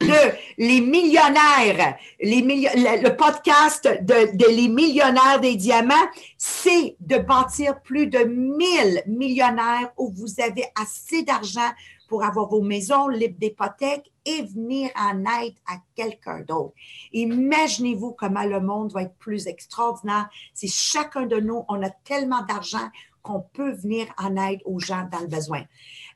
[0.00, 5.94] de les millionnaires, les le, podcast de, de, les millionnaires des diamants,
[6.36, 11.70] c'est de bâtir plus de 1000 millionnaires où vous avez assez d'argent
[12.08, 16.74] pour avoir vos maisons libres d'hypothèque et venir en aide à quelqu'un d'autre.
[17.12, 22.42] Imaginez-vous comment le monde va être plus extraordinaire si chacun de nous, on a tellement
[22.42, 22.88] d'argent
[23.22, 25.62] qu'on peut venir en aide aux gens dans le besoin.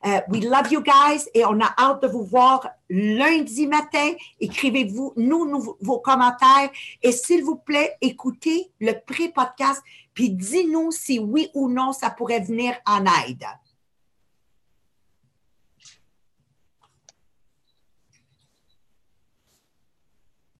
[0.03, 4.13] Uh, we love you guys et on a hâte de vous voir lundi matin.
[4.39, 6.69] Écrivez-vous nous, vos commentaires
[7.01, 9.81] et s'il vous plaît, écoutez le pré-podcast
[10.13, 13.45] puis dis-nous si oui ou non ça pourrait venir en aide.